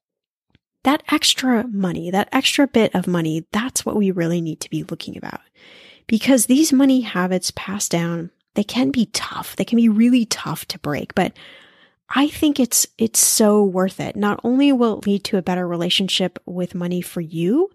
that 0.85 1.03
extra 1.11 1.66
money, 1.66 2.11
that 2.11 2.29
extra 2.33 2.66
bit 2.66 2.94
of 2.94 3.07
money, 3.07 3.46
that's 3.53 3.85
what 3.85 3.96
we 3.96 4.11
really 4.11 4.40
need 4.40 4.61
to 4.61 4.70
be 4.70 4.85
looking 4.85 5.16
about. 5.16 5.40
Because 6.07 6.46
these 6.46 6.72
money 6.72 7.00
habits 7.00 7.50
passed 7.50 7.90
down, 7.90 8.31
they 8.55 8.64
can 8.64 8.90
be 8.90 9.07
tough. 9.07 9.57
They 9.57 9.64
can 9.64 9.77
be 9.77 9.88
really 9.88 10.27
tough 10.27 10.66
to 10.66 10.79
break. 10.79 11.14
But 11.14 11.33
I 12.14 12.29
think 12.29 12.61
it's 12.61 12.87
it's 12.96 13.18
so 13.18 13.64
worth 13.64 13.98
it. 13.98 14.14
Not 14.14 14.40
only 14.44 14.72
will 14.72 14.98
it 14.98 15.07
lead 15.07 15.24
to 15.24 15.37
a 15.37 15.42
better 15.42 15.66
relationship 15.66 16.38
with 16.46 16.74
money 16.74 17.03
for 17.03 17.20
you, 17.20 17.70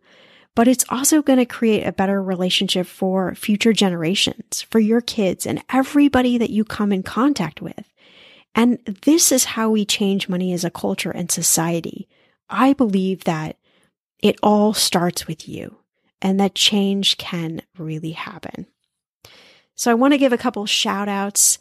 but 0.56 0.67
it's 0.67 0.86
also 0.89 1.21
going 1.21 1.39
to 1.39 1.45
create 1.45 1.86
a 1.86 1.91
better 1.91 2.23
relationship 2.23 2.88
for 2.88 3.36
future 3.36 3.73
generations, 3.73 4.62
for 4.62 4.80
your 4.80 5.02
kids 5.02 5.45
and 5.45 5.63
everybody 5.69 6.38
that 6.38 6.49
you 6.49 6.63
come 6.63 6.93
in 6.93 7.04
contact 7.04 7.62
with. 7.62 7.91
And 8.56 8.80
this 9.04 9.32
is 9.32 9.43
how 9.45 9.69
we 9.69 9.86
change 9.86 10.30
money 10.30 10.54
as 10.54 10.63
a 10.63 10.71
culture 10.71 11.12
and 11.12 11.30
society. 11.30 12.08
I 12.49 12.73
believe 12.73 13.25
that 13.25 13.58
it 14.23 14.38
all 14.41 14.73
starts 14.73 15.28
with 15.28 15.47
you 15.47 15.78
and 16.21 16.39
that 16.39 16.56
change 16.56 17.17
can 17.17 17.62
really 17.78 18.12
happen. 18.12 18.67
So 19.75 19.91
I 19.91 19.95
want 19.95 20.13
to 20.13 20.17
give 20.17 20.34
a 20.34 20.38
couple 20.38 20.65
shout 20.65 21.08
outs 21.08 21.60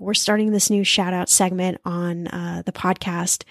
we're 0.00 0.14
starting 0.14 0.50
this 0.50 0.70
new 0.70 0.82
shout 0.82 1.12
out 1.12 1.28
segment 1.28 1.78
on 1.84 2.26
uh, 2.28 2.62
the 2.64 2.72
podcast. 2.72 3.44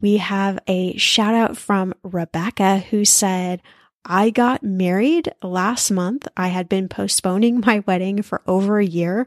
We 0.00 0.18
have 0.18 0.58
a 0.68 0.96
shout 0.96 1.34
out 1.34 1.56
from 1.56 1.94
Rebecca 2.02 2.78
who 2.78 3.04
said, 3.04 3.60
I 4.04 4.30
got 4.30 4.62
married 4.62 5.32
last 5.42 5.90
month. 5.90 6.28
I 6.36 6.48
had 6.48 6.68
been 6.68 6.88
postponing 6.88 7.60
my 7.66 7.80
wedding 7.80 8.22
for 8.22 8.40
over 8.46 8.78
a 8.78 8.86
year. 8.86 9.26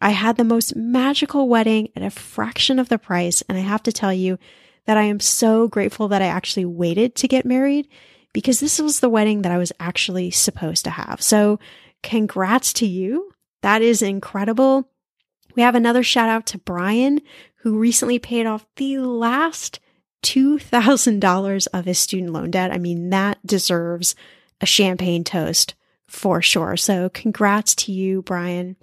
I 0.00 0.10
had 0.10 0.36
the 0.36 0.44
most 0.44 0.76
magical 0.76 1.48
wedding 1.48 1.88
at 1.96 2.02
a 2.02 2.10
fraction 2.10 2.78
of 2.78 2.90
the 2.90 2.98
price. 2.98 3.42
And 3.48 3.56
I 3.56 3.62
have 3.62 3.82
to 3.84 3.92
tell 3.92 4.12
you 4.12 4.38
that 4.84 4.98
I 4.98 5.04
am 5.04 5.20
so 5.20 5.66
grateful 5.66 6.08
that 6.08 6.22
I 6.22 6.26
actually 6.26 6.66
waited 6.66 7.14
to 7.16 7.28
get 7.28 7.46
married 7.46 7.88
because 8.34 8.60
this 8.60 8.78
was 8.78 9.00
the 9.00 9.08
wedding 9.08 9.42
that 9.42 9.52
I 9.52 9.58
was 9.58 9.72
actually 9.80 10.30
supposed 10.30 10.84
to 10.84 10.90
have. 10.90 11.22
So 11.22 11.58
congrats 12.02 12.74
to 12.74 12.86
you. 12.86 13.32
That 13.62 13.80
is 13.80 14.02
incredible. 14.02 14.88
We 15.58 15.62
have 15.62 15.74
another 15.74 16.04
shout 16.04 16.28
out 16.28 16.46
to 16.46 16.58
Brian, 16.58 17.20
who 17.56 17.80
recently 17.80 18.20
paid 18.20 18.46
off 18.46 18.64
the 18.76 18.98
last 18.98 19.80
$2,000 20.22 21.68
of 21.74 21.84
his 21.84 21.98
student 21.98 22.32
loan 22.32 22.52
debt. 22.52 22.70
I 22.70 22.78
mean, 22.78 23.10
that 23.10 23.44
deserves 23.44 24.14
a 24.60 24.66
champagne 24.66 25.24
toast 25.24 25.74
for 26.06 26.40
sure. 26.40 26.76
So 26.76 27.08
congrats 27.08 27.74
to 27.74 27.90
you, 27.90 28.22
Brian. 28.22 28.76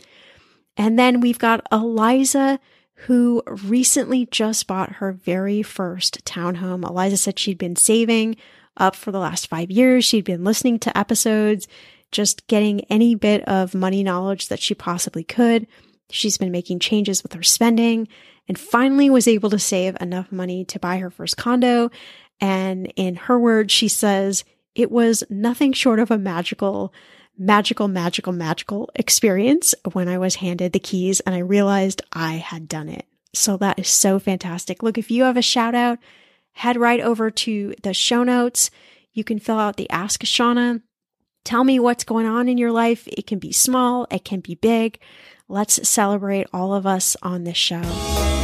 And 0.76 1.00
then 1.00 1.22
we've 1.22 1.40
got 1.40 1.66
Eliza, 1.72 2.60
who 3.06 3.42
recently 3.48 4.26
just 4.26 4.68
bought 4.68 4.96
her 4.96 5.14
very 5.14 5.64
first 5.64 6.26
townhome. 6.26 6.86
Eliza 6.86 7.16
said 7.16 7.40
she'd 7.40 7.58
been 7.58 7.78
saving 7.78 8.36
up 8.76 8.98
for 8.98 9.14
the 9.14 9.20
last 9.20 9.48
five 9.48 9.72
years. 9.72 10.04
She'd 10.04 10.26
been 10.26 10.44
listening 10.44 10.80
to 10.80 10.98
episodes, 10.98 11.70
just 12.12 12.48
getting 12.48 12.82
any 12.90 13.16
bit 13.16 13.48
of 13.48 13.74
money 13.74 14.04
knowledge 14.04 14.50
that 14.50 14.60
she 14.60 14.76
possibly 14.76 15.24
could. 15.24 15.68
She's 16.10 16.38
been 16.38 16.52
making 16.52 16.80
changes 16.80 17.24
with 17.24 17.34
her 17.34 17.44
spending 17.44 18.08
and 18.48 18.60
finally 18.60 19.10
was 19.10 19.28
able 19.28 19.50
to 19.50 19.60
save 19.60 19.98
enough 20.00 20.32
money 20.32 20.66
to 20.66 20.80
buy 20.80 20.98
her 20.98 21.10
first 21.10 21.38
condo. 21.38 21.90
And 22.40 22.92
in 22.96 23.16
her 23.16 23.40
words, 23.40 23.74
she 23.74 23.88
says, 23.88 24.44
it 24.76 24.92
was 24.92 25.24
nothing 25.30 25.74
short 25.74 26.00
of 26.00 26.12
a 26.12 26.18
magical, 26.18 26.94
magical, 27.38 27.88
magical, 27.88 28.34
magical 28.34 28.90
experience 28.96 29.74
when 29.94 30.08
I 30.08 30.18
was 30.18 30.36
handed 30.36 30.74
the 30.74 30.80
keys 30.80 31.22
and 31.22 31.34
I 31.34 31.40
realized 31.40 32.02
I 32.14 32.34
had 32.34 32.68
done 32.68 32.90
it. 32.90 33.06
So 33.34 33.58
that 33.58 33.80
is 33.80 33.88
so 33.88 34.20
fantastic. 34.20 34.84
Look, 34.84 34.98
if 34.98 35.12
you 35.12 35.24
have 35.24 35.38
a 35.38 35.42
shout 35.42 35.76
out, 35.76 36.00
head 36.54 36.78
right 36.78 37.02
over 37.02 37.32
to 37.32 37.74
the 37.84 37.94
show 37.94 38.24
notes. 38.24 38.70
You 39.14 39.24
can 39.24 39.40
fill 39.40 39.60
out 39.60 39.78
the 39.78 39.90
Ask 39.90 40.24
Shannah. 40.26 40.82
Tell 41.44 41.64
me 41.64 41.80
what's 41.80 42.04
going 42.04 42.26
on 42.26 42.50
in 42.50 42.58
your 42.58 42.72
life. 42.72 43.08
It 43.08 43.28
can 43.28 43.40
be 43.40 43.52
small, 43.52 44.08
it 44.10 44.26
can 44.26 44.40
be 44.40 44.56
big. 44.56 45.00
Let's 45.48 45.88
celebrate 45.88 46.48
all 46.52 46.74
of 46.74 46.88
us 46.88 47.16
on 47.22 47.44
this 47.44 47.58
show. 47.58 48.35